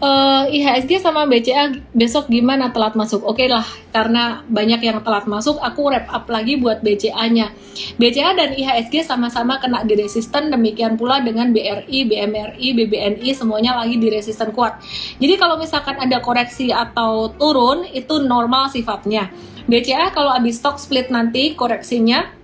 Uh, 0.01 0.49
IHSG 0.49 0.97
sama 0.97 1.29
BCA 1.29 1.77
besok 1.93 2.25
gimana 2.25 2.73
telat 2.73 2.97
masuk? 2.97 3.21
Oke 3.21 3.45
okay 3.45 3.47
lah, 3.53 3.61
karena 3.93 4.41
banyak 4.49 4.81
yang 4.81 4.97
telat 5.05 5.29
masuk, 5.29 5.61
aku 5.61 5.93
wrap 5.93 6.09
up 6.09 6.25
lagi 6.25 6.57
buat 6.57 6.81
BCA-nya. 6.81 7.53
BCA 8.01 8.33
dan 8.33 8.57
IHSG 8.57 9.05
sama-sama 9.05 9.61
kena 9.61 9.85
di 9.85 9.93
resisten, 9.93 10.49
demikian 10.49 10.97
pula 10.97 11.21
dengan 11.21 11.53
BRI, 11.53 12.09
BMRI, 12.09 12.67
BBNI, 12.81 13.29
semuanya 13.37 13.77
lagi 13.77 14.01
di 14.01 14.09
resisten 14.09 14.49
kuat. 14.49 14.81
Jadi 15.21 15.37
kalau 15.37 15.61
misalkan 15.61 16.01
ada 16.01 16.17
koreksi 16.17 16.73
atau 16.73 17.29
turun, 17.37 17.85
itu 17.93 18.25
normal 18.25 18.73
sifatnya. 18.73 19.29
BCA 19.69 20.09
kalau 20.17 20.33
habis 20.33 20.57
stock 20.57 20.81
split 20.81 21.13
nanti 21.13 21.53
koreksinya 21.53 22.40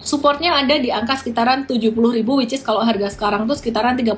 supportnya 0.00 0.56
ada 0.56 0.76
di 0.80 0.88
angka 0.88 1.20
sekitaran 1.20 1.68
70.000 1.68 2.24
which 2.24 2.56
is 2.56 2.64
kalau 2.64 2.80
harga 2.82 3.12
sekarang 3.12 3.44
tuh 3.44 3.56
sekitaran 3.56 3.96
35.000 3.96 4.16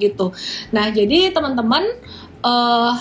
gitu. 0.00 0.26
Nah, 0.72 0.88
jadi 0.92 1.30
teman-teman 1.32 1.84
uh, 2.44 2.96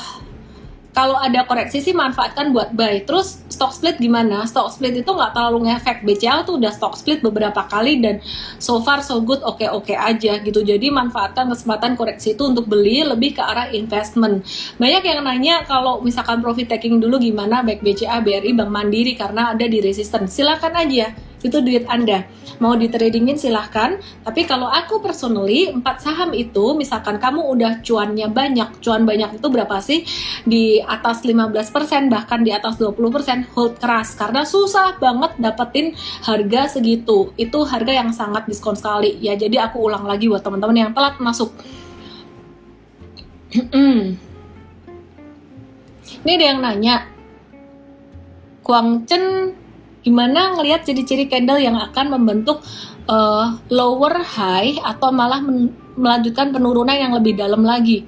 kalau 0.96 1.20
ada 1.20 1.44
koreksi 1.44 1.84
sih 1.84 1.92
manfaatkan 1.92 2.56
buat 2.56 2.72
buy. 2.72 3.04
Terus 3.04 3.44
stock 3.52 3.76
split 3.76 4.00
gimana? 4.00 4.48
Stock 4.48 4.72
split 4.72 5.04
itu 5.04 5.12
nggak 5.12 5.36
terlalu 5.36 5.68
ngefek. 5.68 6.08
BCA 6.08 6.48
tuh 6.48 6.56
udah 6.56 6.72
stock 6.72 6.96
split 6.96 7.20
beberapa 7.20 7.68
kali 7.68 8.00
dan 8.00 8.24
so 8.64 8.80
far 8.80 9.04
so 9.04 9.20
good 9.20 9.44
oke-oke 9.44 9.92
aja 9.92 10.40
gitu. 10.40 10.64
Jadi 10.64 10.88
manfaatkan 10.88 11.52
kesempatan 11.52 12.00
koreksi 12.00 12.40
itu 12.40 12.48
untuk 12.48 12.72
beli 12.72 13.04
lebih 13.04 13.36
ke 13.36 13.44
arah 13.44 13.68
investment. 13.76 14.48
Banyak 14.80 15.04
yang 15.04 15.20
nanya 15.28 15.68
kalau 15.68 16.00
misalkan 16.00 16.40
profit 16.40 16.72
taking 16.72 17.04
dulu 17.04 17.20
gimana 17.20 17.60
baik 17.60 17.84
BCA, 17.84 18.24
BRI, 18.24 18.56
Bank 18.56 18.72
Mandiri 18.72 19.20
karena 19.20 19.52
ada 19.52 19.68
di 19.68 19.84
resistance. 19.84 20.32
Silakan 20.32 20.80
aja 20.80 21.12
itu 21.46 21.62
duit 21.62 21.86
Anda. 21.86 22.26
Mau 22.58 22.74
di 22.74 22.90
tradingin 22.90 23.38
silahkan, 23.38 24.02
tapi 24.26 24.50
kalau 24.50 24.66
aku 24.66 24.98
personally, 25.04 25.70
empat 25.70 26.02
saham 26.02 26.34
itu, 26.34 26.74
misalkan 26.74 27.22
kamu 27.22 27.46
udah 27.54 27.86
cuannya 27.86 28.32
banyak, 28.32 28.82
cuan 28.82 29.06
banyak 29.06 29.38
itu 29.38 29.48
berapa 29.52 29.78
sih? 29.84 30.02
Di 30.48 30.82
atas 30.82 31.22
15%, 31.22 32.10
bahkan 32.10 32.42
di 32.42 32.50
atas 32.50 32.82
20%, 32.82 33.46
hold 33.54 33.78
keras. 33.78 34.18
Karena 34.18 34.42
susah 34.48 34.98
banget 34.98 35.38
dapetin 35.38 35.94
harga 36.26 36.80
segitu. 36.80 37.36
Itu 37.38 37.68
harga 37.68 37.94
yang 37.94 38.10
sangat 38.16 38.50
diskon 38.50 38.74
sekali. 38.74 39.20
Ya, 39.22 39.38
jadi 39.38 39.70
aku 39.70 39.86
ulang 39.86 40.08
lagi 40.10 40.26
buat 40.32 40.42
teman-teman 40.42 40.90
yang 40.90 40.92
telat 40.96 41.22
masuk. 41.22 41.54
Ini 46.26 46.32
ada 46.42 46.46
yang 46.50 46.60
nanya, 46.66 47.06
Kuang 48.66 49.06
Chen 49.06 49.54
gimana 50.06 50.54
ngelihat 50.54 50.86
ciri-ciri 50.86 51.26
candle 51.26 51.58
yang 51.58 51.74
akan 51.74 52.14
membentuk 52.14 52.62
uh, 53.10 53.58
lower 53.74 54.22
high 54.22 54.78
atau 54.86 55.10
malah 55.10 55.42
melanjutkan 55.98 56.54
penurunan 56.54 56.94
yang 56.94 57.18
lebih 57.18 57.34
dalam 57.34 57.66
lagi? 57.66 58.06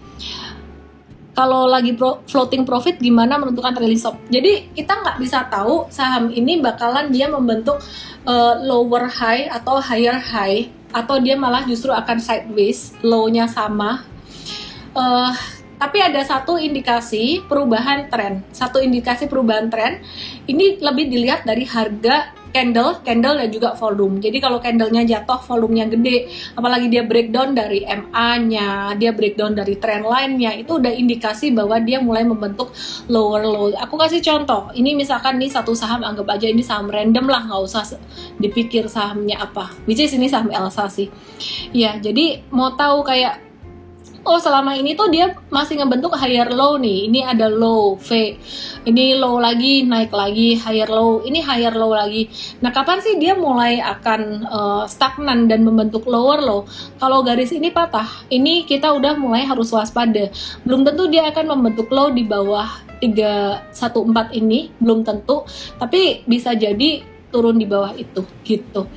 Kalau 1.33 1.69
lagi 1.69 1.93
pro 1.93 2.21
floating 2.25 2.65
profit 2.65 2.97
gimana 3.01 3.37
menentukan 3.37 3.77
release 3.77 4.01
stop 4.01 4.17
jadi 4.29 4.73
kita 4.73 5.05
nggak 5.05 5.17
bisa 5.21 5.45
tahu 5.45 5.85
saham 5.93 6.33
ini 6.33 6.57
bakalan 6.57 7.13
dia 7.13 7.29
membentuk 7.29 7.77
uh, 8.25 8.57
lower 8.61 9.05
high 9.05 9.45
atau 9.45 9.77
higher 9.77 10.17
high 10.17 10.65
atau 10.91 11.19
dia 11.19 11.37
malah 11.37 11.61
justru 11.67 11.91
akan 11.91 12.17
sideways 12.17 12.95
low-nya 13.03 13.45
sama. 13.45 14.01
Uh, 14.97 15.29
tapi 15.77 16.01
ada 16.01 16.21
satu 16.25 16.57
indikasi 16.57 17.45
perubahan 17.45 18.09
tren. 18.09 18.41
Satu 18.49 18.81
indikasi 18.81 19.29
perubahan 19.29 19.69
tren 19.69 20.01
ini 20.49 20.81
lebih 20.81 21.09
dilihat 21.09 21.45
dari 21.45 21.63
harga 21.69 22.37
candle, 22.57 23.05
candle 23.05 23.37
dan 23.37 23.49
juga 23.53 23.77
volume. 23.77 24.17
Jadi 24.17 24.37
kalau 24.41 24.57
candlenya 24.57 25.05
jatuh, 25.05 25.37
volumenya 25.45 25.85
gede, 25.93 26.31
apalagi 26.57 26.89
dia 26.89 27.05
breakdown 27.05 27.53
dari 27.53 27.85
MA-nya, 27.85 28.97
dia 28.97 29.11
breakdown 29.13 29.53
dari 29.53 29.77
trend 29.77 30.09
line-nya, 30.09 30.57
itu 30.57 30.81
udah 30.81 30.89
indikasi 30.89 31.53
bahwa 31.53 31.77
dia 31.77 32.01
mulai 32.01 32.25
membentuk 32.25 32.73
lower 33.11 33.45
low. 33.45 33.69
Aku 33.77 33.99
kasih 33.99 34.23
contoh, 34.25 34.73
ini 34.73 34.97
misalkan 34.97 35.37
nih 35.37 35.53
satu 35.53 35.77
saham, 35.77 36.01
anggap 36.01 36.27
aja 36.33 36.49
ini 36.49 36.65
saham 36.65 36.89
random 36.89 37.29
lah, 37.29 37.45
nggak 37.45 37.61
usah 37.61 37.83
dipikir 38.41 38.89
sahamnya 38.89 39.37
apa. 39.37 39.69
Which 39.85 40.01
is 40.01 40.15
ini 40.17 40.25
saham 40.25 40.49
Elsa 40.49 40.89
sih. 40.89 41.13
Ya, 41.75 41.99
jadi 42.01 42.41
mau 42.49 42.73
tahu 42.73 43.05
kayak 43.05 43.46
oh 44.27 44.35
selama 44.43 44.75
ini 44.75 44.91
tuh 44.91 45.07
dia 45.07 45.31
masih 45.47 45.79
ngebentuk 45.79 46.11
higher 46.19 46.51
low 46.51 46.75
nih. 46.75 47.07
Ini 47.07 47.31
ada 47.31 47.47
low 47.47 47.95
V. 47.95 48.35
Ini 48.83 49.15
low 49.15 49.39
lagi 49.39 49.87
naik 49.87 50.11
lagi 50.11 50.59
higher 50.59 50.91
low. 50.91 51.23
Ini 51.23 51.39
higher 51.39 51.71
low 51.71 51.95
lagi. 51.95 52.27
Nah 52.59 52.75
kapan 52.75 52.99
sih 52.99 53.15
dia 53.15 53.39
mulai 53.39 53.79
akan 53.79 54.21
uh, 54.43 54.83
stagnan 54.83 55.47
dan 55.47 55.63
membentuk 55.63 56.03
lower 56.03 56.43
low? 56.43 56.67
Kalau 56.99 57.23
garis 57.23 57.55
ini 57.55 57.71
patah 57.71 58.27
ini 58.27 58.67
kita 58.67 58.91
udah 58.91 59.15
mulai 59.15 59.47
harus 59.47 59.71
waspada. 59.71 60.27
Belum 60.67 60.83
tentu 60.83 61.07
dia 61.07 61.31
akan 61.31 61.57
membentuk 61.57 61.87
low 61.87 62.11
di 62.11 62.27
bawah 62.27 62.67
314 62.99 63.71
ini 64.35 64.75
belum 64.83 65.07
tentu. 65.07 65.47
Tapi 65.79 66.27
bisa 66.27 66.51
jadi 66.51 67.15
turun 67.31 67.59
di 67.59 67.67
bawah 67.67 67.91
itu 67.95 68.23
gitu 68.43 68.87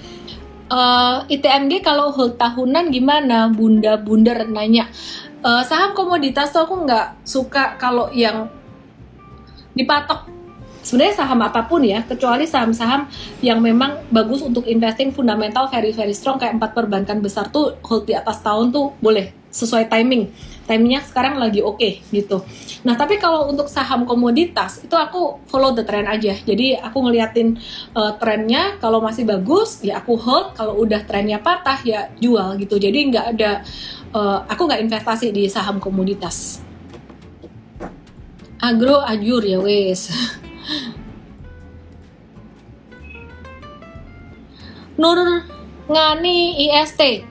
uh, 0.70 1.26
eh, 1.26 1.36
ITMG 1.36 1.82
kalau 1.82 2.14
hold 2.14 2.38
tahunan 2.38 2.88
gimana? 2.94 3.50
Bunda 3.50 3.98
Bunda 3.98 4.46
nanya. 4.46 4.88
Uh, 5.42 5.64
saham 5.66 5.92
komoditas 5.92 6.54
tuh 6.54 6.64
aku 6.64 6.86
nggak 6.86 7.26
suka 7.26 7.76
kalau 7.80 8.08
yang 8.12 8.48
dipatok 9.72 10.28
sebenarnya 10.84 11.14
saham 11.16 11.40
apa 11.44 11.64
pun 11.64 11.80
ya 11.84 12.04
kecuali 12.04 12.44
saham-saham 12.44 13.08
yang 13.44 13.60
memang 13.60 14.04
bagus 14.12 14.44
untuk 14.44 14.68
investing 14.68 15.12
fundamental 15.12 15.68
very 15.68 15.92
very 15.92 16.12
strong 16.12 16.36
kayak 16.40 16.56
empat 16.56 16.76
perbankan 16.76 17.24
besar 17.24 17.48
tuh 17.48 17.76
hold 17.84 18.04
di 18.08 18.16
atas 18.16 18.40
tahun 18.44 18.72
tuh 18.72 18.96
boleh 19.00 19.32
sesuai 19.48 19.88
timing 19.88 20.28
timingnya 20.70 21.02
sekarang 21.02 21.34
lagi 21.42 21.58
oke 21.66 21.82
okay, 21.82 21.98
gitu. 22.14 22.46
Nah 22.86 22.94
tapi 22.94 23.18
kalau 23.18 23.50
untuk 23.50 23.66
saham 23.66 24.06
komoditas 24.06 24.78
itu 24.86 24.94
aku 24.94 25.42
follow 25.50 25.74
the 25.74 25.82
trend 25.82 26.06
aja. 26.06 26.38
Jadi 26.38 26.78
aku 26.78 27.02
ngeliatin 27.02 27.58
uh, 27.98 28.14
trennya 28.22 28.78
kalau 28.78 29.02
masih 29.02 29.26
bagus 29.26 29.82
ya 29.82 29.98
aku 29.98 30.14
hold. 30.14 30.54
Kalau 30.54 30.78
udah 30.78 31.02
trennya 31.02 31.42
patah 31.42 31.82
ya 31.82 32.14
jual 32.22 32.54
gitu. 32.62 32.78
Jadi 32.78 33.10
nggak 33.10 33.26
ada 33.34 33.66
uh, 34.14 34.46
aku 34.46 34.70
nggak 34.70 34.86
investasi 34.86 35.34
di 35.34 35.50
saham 35.50 35.82
komoditas. 35.82 36.62
Agro 38.62 39.02
ajur 39.02 39.42
ya 39.42 39.58
wes. 39.58 40.14
Nur 45.00 45.18
Ngani 45.90 46.70
IST 46.70 47.26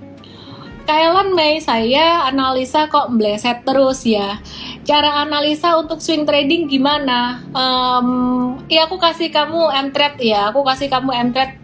Kailan 0.89 1.37
Mei 1.37 1.61
saya 1.61 2.25
analisa 2.25 2.89
kok 2.89 3.13
meleset 3.13 3.61
terus 3.61 4.01
ya. 4.09 4.41
Cara 4.81 5.21
analisa 5.21 5.77
untuk 5.77 6.01
swing 6.01 6.25
trading 6.25 6.65
gimana? 6.65 7.45
Um, 7.53 8.57
ya 8.65 8.89
aku 8.89 8.97
kasih 8.97 9.29
kamu 9.29 9.69
M-Trade 9.85 10.17
ya, 10.17 10.49
aku 10.49 10.65
kasih 10.65 10.89
kamu 10.89 11.13
M-Trade 11.29 11.61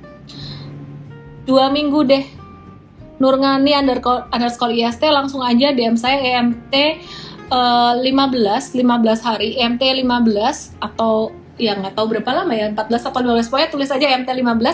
dua 1.50 1.74
minggu 1.74 2.06
deh. 2.06 2.22
Nurngani 3.18 3.74
underscore, 3.74 4.30
underscore 4.30 4.78
IST 4.78 5.02
langsung 5.10 5.42
aja 5.42 5.74
DM 5.74 5.98
saya 5.98 6.22
EMT 6.22 6.74
uh, 7.50 7.98
15 7.98 8.78
15 8.78 9.26
hari 9.26 9.58
EMT 9.58 10.06
15 10.06 10.86
atau 10.86 11.34
ya 11.56 11.72
nggak 11.80 11.96
tahu 11.96 12.16
berapa 12.16 12.32
lama 12.36 12.52
ya 12.52 12.68
14 12.72 13.10
atau 13.12 13.20
15 13.24 13.48
pokoknya 13.48 13.70
tulis 13.72 13.90
aja 13.92 14.08
MT15 14.12 14.68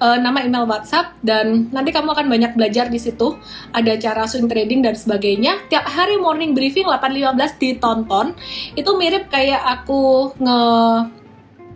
uh, 0.00 0.16
nama 0.16 0.40
email 0.40 0.64
WhatsApp 0.64 1.12
dan 1.20 1.68
nanti 1.68 1.92
kamu 1.92 2.16
akan 2.16 2.26
banyak 2.28 2.52
belajar 2.56 2.88
di 2.88 2.96
situ. 2.96 3.36
Ada 3.72 4.00
cara 4.00 4.24
swing 4.24 4.48
trading 4.48 4.80
dan 4.80 4.96
sebagainya. 4.96 5.68
Tiap 5.68 5.84
hari 5.84 6.16
morning 6.16 6.56
briefing 6.56 6.88
8.15 6.88 7.60
ditonton. 7.60 8.26
Itu 8.72 8.96
mirip 8.96 9.28
kayak 9.28 9.60
aku 9.60 10.32
nge 10.40 10.60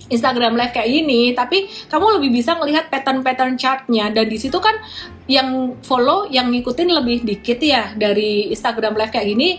Instagram 0.07 0.55
live 0.55 0.71
kayak 0.71 0.87
ini, 0.87 1.35
tapi 1.35 1.67
kamu 1.91 2.21
lebih 2.21 2.39
bisa 2.39 2.55
melihat 2.63 2.87
pattern-pattern 2.87 3.59
chartnya. 3.59 4.07
Dan 4.15 4.31
di 4.31 4.39
situ 4.39 4.55
kan 4.63 4.79
yang 5.27 5.75
follow, 5.83 6.31
yang 6.31 6.55
ngikutin 6.55 6.87
lebih 6.87 7.27
dikit 7.27 7.59
ya 7.59 7.91
dari 7.99 8.47
Instagram 8.55 8.95
live 8.95 9.11
kayak 9.11 9.27
gini 9.27 9.59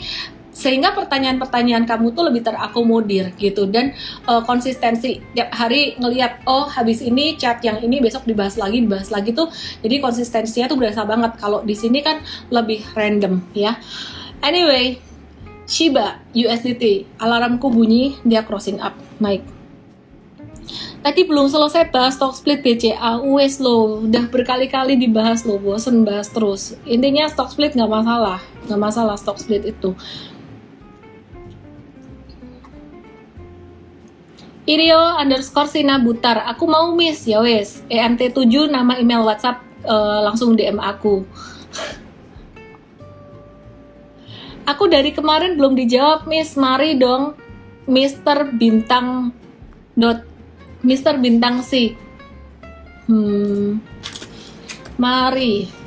sehingga 0.57 0.97
pertanyaan-pertanyaan 0.97 1.85
kamu 1.85 2.17
tuh 2.17 2.33
lebih 2.33 2.41
terakomodir 2.41 3.29
gitu. 3.37 3.69
Dan 3.69 3.93
uh, 4.25 4.41
konsistensi. 4.41 5.21
Tiap 5.37 5.53
hari 5.53 5.93
ngelihat 6.01 6.41
oh 6.49 6.65
habis 6.65 7.05
ini 7.05 7.37
chat 7.37 7.61
yang 7.61 7.77
ini 7.85 8.01
besok 8.01 8.25
dibahas 8.25 8.57
lagi 8.57 8.81
dibahas 8.81 9.13
lagi 9.13 9.37
tuh 9.37 9.53
jadi 9.85 10.01
konsistensinya 10.01 10.65
tuh 10.65 10.81
berasa 10.81 11.05
banget. 11.05 11.37
Kalau 11.37 11.61
di 11.61 11.77
sini 11.77 12.01
kan 12.01 12.25
lebih 12.49 12.81
random 12.97 13.45
ya. 13.53 13.77
Anyway 14.41 14.97
Shiba 15.67 16.23
USDT 16.31 17.05
alarmku 17.19 17.67
bunyi 17.67 18.15
dia 18.23 18.39
crossing 18.39 18.79
up 18.79 18.95
naik 19.19 19.43
tadi 21.03 21.23
belum 21.23 21.47
selesai 21.47 21.91
bahas 21.91 22.15
stock 22.15 22.35
split 22.35 22.63
BCA 22.63 23.23
US 23.23 23.63
lo 23.63 24.03
udah 24.03 24.27
berkali-kali 24.27 24.99
dibahas 24.99 25.47
lo 25.47 25.55
bosen 25.55 26.03
bahas 26.03 26.27
terus. 26.27 26.75
Intinya 26.83 27.31
stock 27.31 27.47
split 27.47 27.79
nggak 27.79 27.87
masalah. 27.87 28.43
Nggak 28.67 28.81
masalah 28.81 29.15
stock 29.15 29.39
split 29.39 29.63
itu 29.63 29.95
Irio 34.67 34.99
underscore 35.15 35.71
Sina 35.71 35.95
Butar. 35.95 36.43
Aku 36.51 36.67
mau 36.67 36.91
miss 36.91 37.23
ya 37.23 37.39
wes. 37.39 37.79
EMT 37.87 38.35
7 38.35 38.67
nama 38.67 38.99
email 38.99 39.23
WhatsApp 39.23 39.63
uh, 39.87 40.19
langsung 40.27 40.59
DM 40.59 40.75
aku. 40.75 41.23
aku 44.67 44.83
dari 44.91 45.15
kemarin 45.15 45.55
belum 45.55 45.71
dijawab 45.79 46.27
miss. 46.27 46.59
Mari 46.59 46.99
dong 46.99 47.39
Mister 47.87 48.51
Bintang 48.51 49.31
dot 49.95 50.27
Mister 50.83 51.15
Bintang 51.15 51.63
si. 51.63 51.95
Hmm. 53.07 53.79
Mari. 54.99 55.86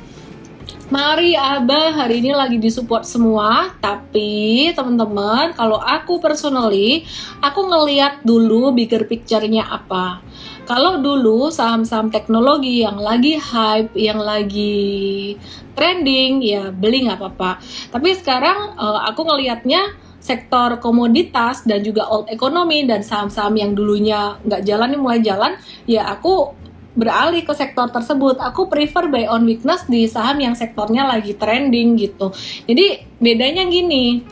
Mari 0.91 1.39
Abah 1.39 2.03
hari 2.03 2.19
ini 2.19 2.35
lagi 2.35 2.59
disupport 2.59 3.07
semua, 3.07 3.71
tapi 3.79 4.67
teman-teman 4.75 5.55
kalau 5.55 5.79
aku 5.79 6.19
personally, 6.19 7.07
aku 7.39 7.63
ngeliat 7.63 8.19
dulu 8.27 8.75
bigger 8.75 9.07
picture-nya 9.07 9.71
apa. 9.71 10.19
Kalau 10.67 10.99
dulu 10.99 11.47
saham-saham 11.47 12.11
teknologi 12.11 12.83
yang 12.83 12.99
lagi 12.99 13.39
hype, 13.39 13.95
yang 13.95 14.19
lagi 14.19 15.39
trending, 15.79 16.43
ya 16.43 16.75
beli 16.75 17.07
nggak 17.07 17.23
apa-apa. 17.23 17.63
Tapi 17.87 18.11
sekarang 18.19 18.75
uh, 18.75 19.07
aku 19.07 19.23
ngelihatnya 19.23 19.95
sektor 20.19 20.75
komoditas 20.83 21.63
dan 21.63 21.87
juga 21.87 22.11
old 22.11 22.27
economy 22.27 22.83
dan 22.83 22.99
saham-saham 22.99 23.55
yang 23.55 23.71
dulunya 23.71 24.35
nggak 24.43 24.67
jalan 24.67 24.91
ini 24.91 24.99
mulai 24.99 25.23
jalan, 25.23 25.55
ya 25.87 26.03
aku 26.11 26.51
beralih 26.91 27.43
ke 27.47 27.53
sektor 27.55 27.87
tersebut. 27.87 28.39
Aku 28.39 28.67
prefer 28.67 29.07
buy 29.07 29.27
on 29.31 29.47
weakness 29.47 29.87
di 29.87 30.07
saham 30.07 30.39
yang 30.43 30.55
sektornya 30.55 31.07
lagi 31.07 31.35
trending 31.35 31.95
gitu. 31.95 32.35
Jadi 32.67 33.05
bedanya 33.21 33.63
gini, 33.67 34.23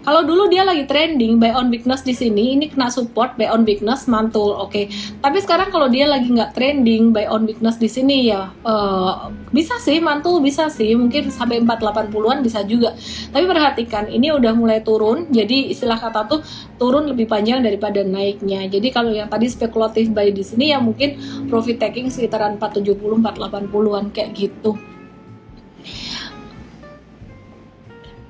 kalau 0.00 0.24
dulu 0.24 0.48
dia 0.48 0.64
lagi 0.64 0.88
trending 0.88 1.36
buy 1.36 1.52
on 1.52 1.68
weakness 1.68 2.00
di 2.00 2.16
sini, 2.16 2.56
ini 2.56 2.72
kena 2.72 2.88
support 2.88 3.36
buy 3.36 3.52
on 3.52 3.68
weakness 3.68 4.08
mantul, 4.08 4.56
oke. 4.56 4.72
Okay. 4.72 4.88
Tapi 5.20 5.38
sekarang 5.44 5.68
kalau 5.68 5.92
dia 5.92 6.08
lagi 6.08 6.32
nggak 6.32 6.56
trending 6.56 7.12
buy 7.12 7.28
on 7.28 7.44
weakness 7.44 7.76
di 7.76 7.84
sini 7.84 8.32
ya 8.32 8.48
uh, 8.64 9.28
bisa 9.52 9.76
sih 9.76 10.00
mantul 10.00 10.40
bisa 10.40 10.72
sih, 10.72 10.96
mungkin 10.96 11.28
sampai 11.28 11.60
480-an 11.60 12.40
bisa 12.40 12.64
juga. 12.64 12.96
Tapi 13.28 13.44
perhatikan 13.44 14.08
ini 14.08 14.32
udah 14.32 14.56
mulai 14.56 14.80
turun, 14.80 15.28
jadi 15.28 15.68
istilah 15.68 16.00
kata 16.00 16.26
tuh 16.32 16.40
turun 16.80 17.04
lebih 17.12 17.28
panjang 17.28 17.60
daripada 17.60 18.00
naiknya. 18.00 18.64
Jadi 18.72 18.88
kalau 18.88 19.12
yang 19.12 19.28
tadi 19.28 19.52
spekulatif 19.52 20.08
buy 20.16 20.32
di 20.32 20.40
sini 20.40 20.72
ya 20.72 20.80
mungkin 20.80 21.20
profit 21.52 21.76
taking 21.76 22.08
sekitaran 22.08 22.56
470 22.56 23.20
480-an 23.20 24.04
kayak 24.16 24.32
gitu. 24.32 24.89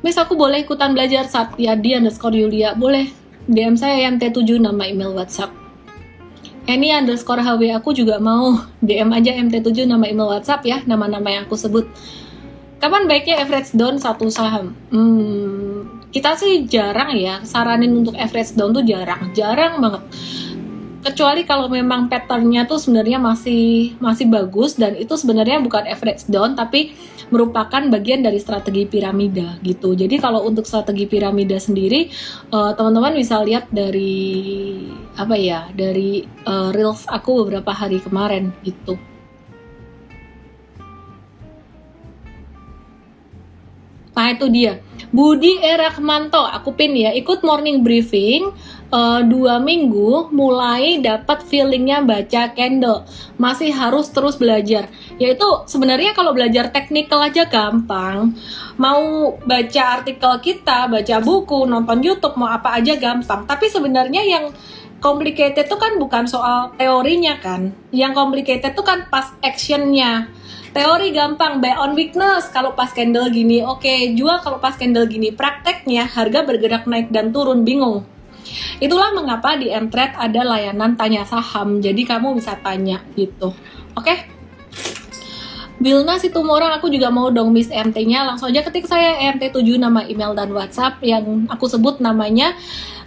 Miss 0.00 0.16
aku 0.16 0.32
boleh 0.32 0.64
ikutan 0.64 0.96
belajar 0.96 1.28
Satya 1.28 1.76
di 1.76 1.92
underscore 1.92 2.32
Yulia? 2.32 2.72
Boleh. 2.72 3.12
DM 3.44 3.76
saya 3.76 4.08
yang 4.08 4.16
T7 4.16 4.56
nama 4.56 4.88
email 4.88 5.12
WhatsApp. 5.12 5.52
Any 6.64 6.88
underscore 6.94 7.44
HW 7.44 7.76
aku 7.76 7.92
juga 7.92 8.16
mau. 8.16 8.64
DM 8.80 9.12
aja 9.12 9.36
MT7 9.36 9.84
nama 9.84 10.08
email 10.08 10.32
WhatsApp 10.32 10.64
ya 10.64 10.80
nama-nama 10.88 11.28
yang 11.28 11.44
aku 11.44 11.58
sebut. 11.58 11.84
Kapan 12.80 13.04
baiknya 13.04 13.44
average 13.44 13.76
down 13.76 14.00
satu 14.00 14.32
saham? 14.32 14.72
Hmm, 14.88 16.08
kita 16.08 16.32
sih 16.40 16.64
jarang 16.64 17.12
ya 17.12 17.44
saranin 17.44 18.00
untuk 18.00 18.16
average 18.16 18.56
down 18.56 18.72
tuh 18.72 18.86
jarang, 18.88 19.36
jarang 19.36 19.84
banget 19.84 20.02
kecuali 21.00 21.48
kalau 21.48 21.72
memang 21.72 22.12
patternnya 22.12 22.68
tuh 22.68 22.76
sebenarnya 22.76 23.16
masih 23.16 23.96
masih 23.98 24.28
bagus 24.28 24.76
dan 24.76 24.92
itu 24.96 25.16
sebenarnya 25.16 25.64
bukan 25.64 25.88
average 25.88 26.28
down 26.28 26.52
tapi 26.52 26.92
merupakan 27.32 27.80
bagian 27.88 28.20
dari 28.20 28.36
strategi 28.36 28.84
piramida 28.84 29.56
gitu. 29.64 29.96
Jadi 29.96 30.20
kalau 30.20 30.44
untuk 30.44 30.68
strategi 30.68 31.08
piramida 31.08 31.56
sendiri 31.56 32.12
uh, 32.52 32.76
teman-teman 32.76 33.16
bisa 33.16 33.40
lihat 33.40 33.70
dari 33.72 34.76
apa 35.16 35.34
ya 35.38 35.72
dari 35.72 36.26
uh, 36.44 36.68
reels 36.74 37.08
aku 37.08 37.46
beberapa 37.46 37.72
hari 37.72 38.02
kemarin 38.02 38.52
gitu. 38.60 39.00
Nah 44.12 44.36
itu 44.36 44.52
dia 44.52 44.76
Budi 45.08 45.56
Erakmanto 45.64 46.44
aku 46.44 46.76
pin 46.76 46.92
ya. 46.92 47.16
Ikut 47.16 47.40
morning 47.40 47.80
briefing 47.80 48.52
uh, 48.92 49.24
dua 49.24 49.56
minggu 49.62 50.28
mulai 50.34 51.00
dapat 51.00 51.46
feelingnya 51.48 52.04
baca 52.04 52.52
candle. 52.52 53.08
Masih 53.40 53.72
harus 53.72 54.12
terus 54.12 54.36
belajar. 54.36 54.92
Yaitu 55.16 55.46
sebenarnya 55.64 56.12
kalau 56.12 56.36
belajar 56.36 56.68
teknikal 56.68 57.24
aja 57.24 57.46
gampang. 57.46 58.34
Mau 58.76 59.34
baca 59.44 59.82
artikel 60.00 60.32
kita 60.44 60.90
baca 60.90 61.16
buku 61.22 61.64
nonton 61.64 62.04
YouTube 62.04 62.36
mau 62.36 62.50
apa 62.50 62.76
aja 62.76 62.98
gampang. 62.98 63.46
Tapi 63.48 63.66
sebenarnya 63.70 64.22
yang 64.26 64.52
complicated 65.00 65.64
itu 65.66 65.76
kan 65.80 65.96
bukan 65.96 66.28
soal 66.28 66.76
teorinya 66.76 67.40
kan. 67.40 67.72
Yang 67.90 68.12
complicated 68.14 68.76
itu 68.76 68.82
kan 68.84 69.08
pas 69.08 69.32
actionnya. 69.40 70.28
Teori 70.70 71.10
gampang 71.10 71.58
buy 71.58 71.74
on 71.82 71.98
weakness. 71.98 72.46
Kalau 72.54 72.78
pas 72.78 72.94
candle 72.94 73.26
gini 73.34 73.58
oke. 73.58 73.82
Okay. 73.82 74.14
jual 74.14 74.38
kalau 74.38 74.62
pas 74.62 74.78
candle 74.78 74.89
gini 75.06 75.30
prakteknya 75.34 76.06
harga 76.06 76.42
bergerak 76.42 76.84
naik 76.90 77.08
dan 77.14 77.30
turun 77.30 77.62
bingung 77.62 78.02
Itulah 78.82 79.14
mengapa 79.14 79.54
di 79.54 79.70
Mtrade 79.70 80.16
ada 80.18 80.42
layanan 80.42 80.98
tanya 80.98 81.22
saham. 81.22 81.78
Jadi 81.78 82.02
kamu 82.02 82.40
bisa 82.40 82.58
tanya 82.58 82.98
gitu. 83.14 83.54
Oke? 83.94 84.06
Okay? 84.06 84.18
Bilna 85.80 86.20
orang 86.20 86.76
aku 86.76 86.92
juga 86.92 87.08
mau 87.08 87.32
dong 87.32 87.56
miss 87.56 87.72
MT-nya. 87.72 88.28
Langsung 88.28 88.52
aja 88.52 88.60
ketik 88.60 88.84
saya 88.84 89.16
MT7 89.32 89.80
nama 89.80 90.04
email 90.04 90.36
dan 90.36 90.52
WhatsApp 90.52 91.00
yang 91.00 91.48
aku 91.48 91.72
sebut 91.72 92.04
namanya 92.04 92.52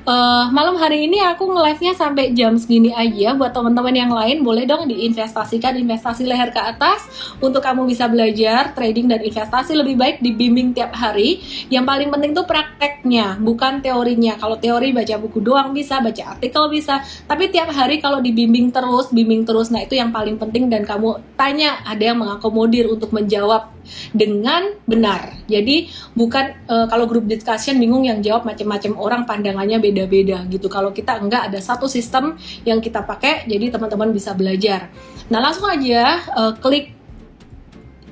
uh, 0.03 0.51
malam 0.51 0.75
hari 0.75 1.07
ini 1.07 1.19
aku 1.23 1.47
nge-live-nya 1.47 1.93
sampai 1.95 2.35
jam 2.35 2.55
segini 2.59 2.91
aja. 2.91 3.35
Buat 3.35 3.55
teman-teman 3.55 3.95
yang 3.95 4.11
lain 4.11 4.43
boleh 4.43 4.67
dong 4.67 4.87
diinvestasikan 4.87 5.79
investasi 5.79 6.27
leher 6.27 6.51
ke 6.51 6.59
atas 6.59 7.07
untuk 7.39 7.63
kamu 7.63 7.87
bisa 7.87 8.07
belajar 8.11 8.75
trading 8.75 9.09
dan 9.11 9.23
investasi 9.23 9.75
lebih 9.75 9.95
baik 9.99 10.19
dibimbing 10.19 10.75
tiap 10.75 10.93
hari. 10.95 11.41
Yang 11.71 11.85
paling 11.87 12.09
penting 12.11 12.31
tuh 12.35 12.45
prakteknya, 12.47 13.39
bukan 13.39 13.79
teorinya. 13.79 14.35
Kalau 14.37 14.59
teori 14.59 14.91
baca 14.91 15.15
buku 15.19 15.39
doang 15.39 15.71
bisa, 15.71 16.03
baca 16.03 16.37
artikel 16.37 16.63
bisa, 16.71 17.01
tapi 17.25 17.49
tiap 17.49 17.71
hari 17.71 18.03
kalau 18.03 18.19
dibimbing 18.19 18.69
terus, 18.71 19.09
bimbing 19.11 19.47
terus, 19.47 19.71
nah 19.71 19.83
itu 19.83 19.95
yang 19.95 20.11
paling 20.11 20.35
penting 20.39 20.67
dan 20.67 20.83
kamu 20.83 21.19
tanya 21.39 21.79
ada 21.87 22.13
yang 22.13 22.19
mengakomodir 22.19 22.87
untuk 22.91 23.11
menjawab 23.15 23.73
dengan 24.15 24.75
benar. 24.87 25.35
Jadi 25.47 25.91
bukan 26.15 26.67
uh, 26.67 26.85
kalau 26.87 27.05
grup 27.05 27.27
discussion 27.27 27.77
bingung 27.77 28.07
yang 28.07 28.23
jawab 28.23 28.47
macam-macam 28.47 28.91
orang 28.97 29.21
pandangannya 29.27 29.77
beda-beda 29.79 30.47
gitu. 30.47 30.67
Kalau 30.71 30.95
kita 30.95 31.19
enggak 31.19 31.51
ada 31.51 31.59
satu 31.59 31.85
sistem 31.85 32.35
yang 32.63 32.79
kita 32.79 33.03
pakai, 33.03 33.45
jadi 33.47 33.73
teman-teman 33.75 34.11
bisa 34.11 34.31
belajar. 34.33 34.89
Nah 35.27 35.39
langsung 35.39 35.67
aja 35.67 36.23
uh, 36.33 36.53
klik 36.59 37.03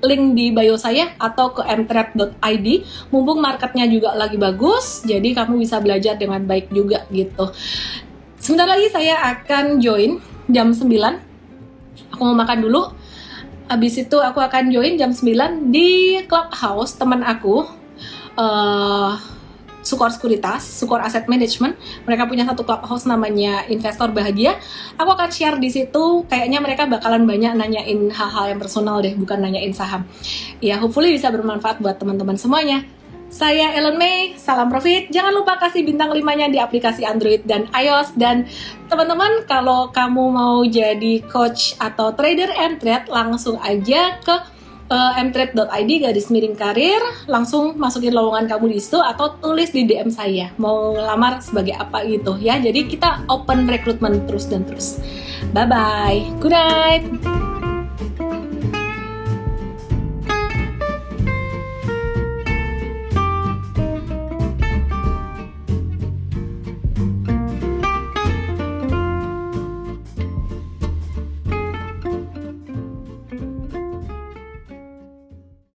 link 0.02 0.34
di 0.34 0.50
bio 0.50 0.76
saya 0.78 1.14
atau 1.22 1.54
ke 1.54 1.62
mtrap.id 1.62 2.68
mumpung 3.14 3.40
marketnya 3.40 3.86
juga 3.86 4.18
lagi 4.18 4.38
bagus 4.38 5.06
jadi 5.06 5.34
kamu 5.38 5.62
bisa 5.62 5.78
belajar 5.78 6.18
dengan 6.18 6.42
baik 6.42 6.74
juga 6.74 7.06
gitu 7.14 7.54
sebentar 8.42 8.66
lagi 8.66 8.90
saya 8.90 9.22
akan 9.38 9.78
join 9.78 10.18
jam 10.50 10.74
9 10.74 10.90
aku 12.18 12.22
mau 12.26 12.34
makan 12.34 12.60
dulu 12.66 12.82
Abis 13.72 14.04
itu 14.04 14.20
aku 14.20 14.44
akan 14.44 14.68
join 14.68 15.00
jam 15.00 15.16
9 15.16 15.72
di 15.72 16.20
clubhouse 16.28 17.00
teman 17.00 17.24
aku 17.24 17.64
uh, 18.36 19.16
Sukor 19.82 20.14
Sekuritas, 20.14 20.62
Sukor 20.62 21.02
Asset 21.02 21.26
Management. 21.26 21.80
Mereka 22.06 22.30
punya 22.30 22.46
satu 22.46 22.68
clubhouse 22.68 23.08
namanya 23.08 23.66
Investor 23.66 24.14
Bahagia. 24.14 24.60
Aku 25.00 25.10
akan 25.10 25.32
share 25.34 25.58
di 25.58 25.74
situ. 25.74 26.28
Kayaknya 26.30 26.62
mereka 26.62 26.86
bakalan 26.86 27.26
banyak 27.26 27.58
nanyain 27.58 28.12
hal-hal 28.14 28.46
yang 28.54 28.60
personal 28.62 29.02
deh, 29.02 29.18
bukan 29.18 29.42
nanyain 29.42 29.74
saham. 29.74 30.06
Ya, 30.62 30.78
hopefully 30.78 31.16
bisa 31.16 31.34
bermanfaat 31.34 31.82
buat 31.82 31.98
teman-teman 31.98 32.38
semuanya. 32.38 32.86
Saya 33.32 33.72
Ellen 33.80 33.96
May, 33.96 34.36
salam 34.36 34.68
profit. 34.68 35.08
Jangan 35.08 35.32
lupa 35.32 35.56
kasih 35.56 35.88
bintang 35.88 36.12
5-nya 36.12 36.52
di 36.52 36.60
aplikasi 36.60 37.08
Android 37.08 37.48
dan 37.48 37.72
iOS. 37.72 38.12
Dan 38.20 38.44
teman-teman, 38.92 39.48
kalau 39.48 39.88
kamu 39.88 40.24
mau 40.36 40.68
jadi 40.68 41.24
coach 41.32 41.80
atau 41.80 42.12
trader 42.12 42.52
M-Trade, 42.52 43.08
langsung 43.08 43.56
aja 43.64 44.20
ke 44.20 44.36
uh, 44.92 45.12
mtrade.id 45.24 45.92
garis 46.04 46.28
miring 46.28 46.60
karir. 46.60 47.00
Langsung 47.32 47.80
masukin 47.80 48.12
lowongan 48.12 48.52
kamu 48.52 48.76
di 48.76 48.84
situ 48.84 49.00
atau 49.00 49.40
tulis 49.40 49.72
di 49.72 49.88
DM 49.88 50.12
saya. 50.12 50.52
Mau 50.60 50.92
lamar 51.00 51.40
sebagai 51.40 51.80
apa 51.80 52.04
gitu 52.04 52.36
ya. 52.36 52.60
Jadi 52.60 52.92
kita 52.92 53.24
open 53.32 53.64
recruitment 53.64 54.28
terus 54.28 54.52
dan 54.52 54.68
terus. 54.68 55.00
Bye 55.56 55.66
bye 55.66 56.22
good 56.38 56.54
night 56.54 57.71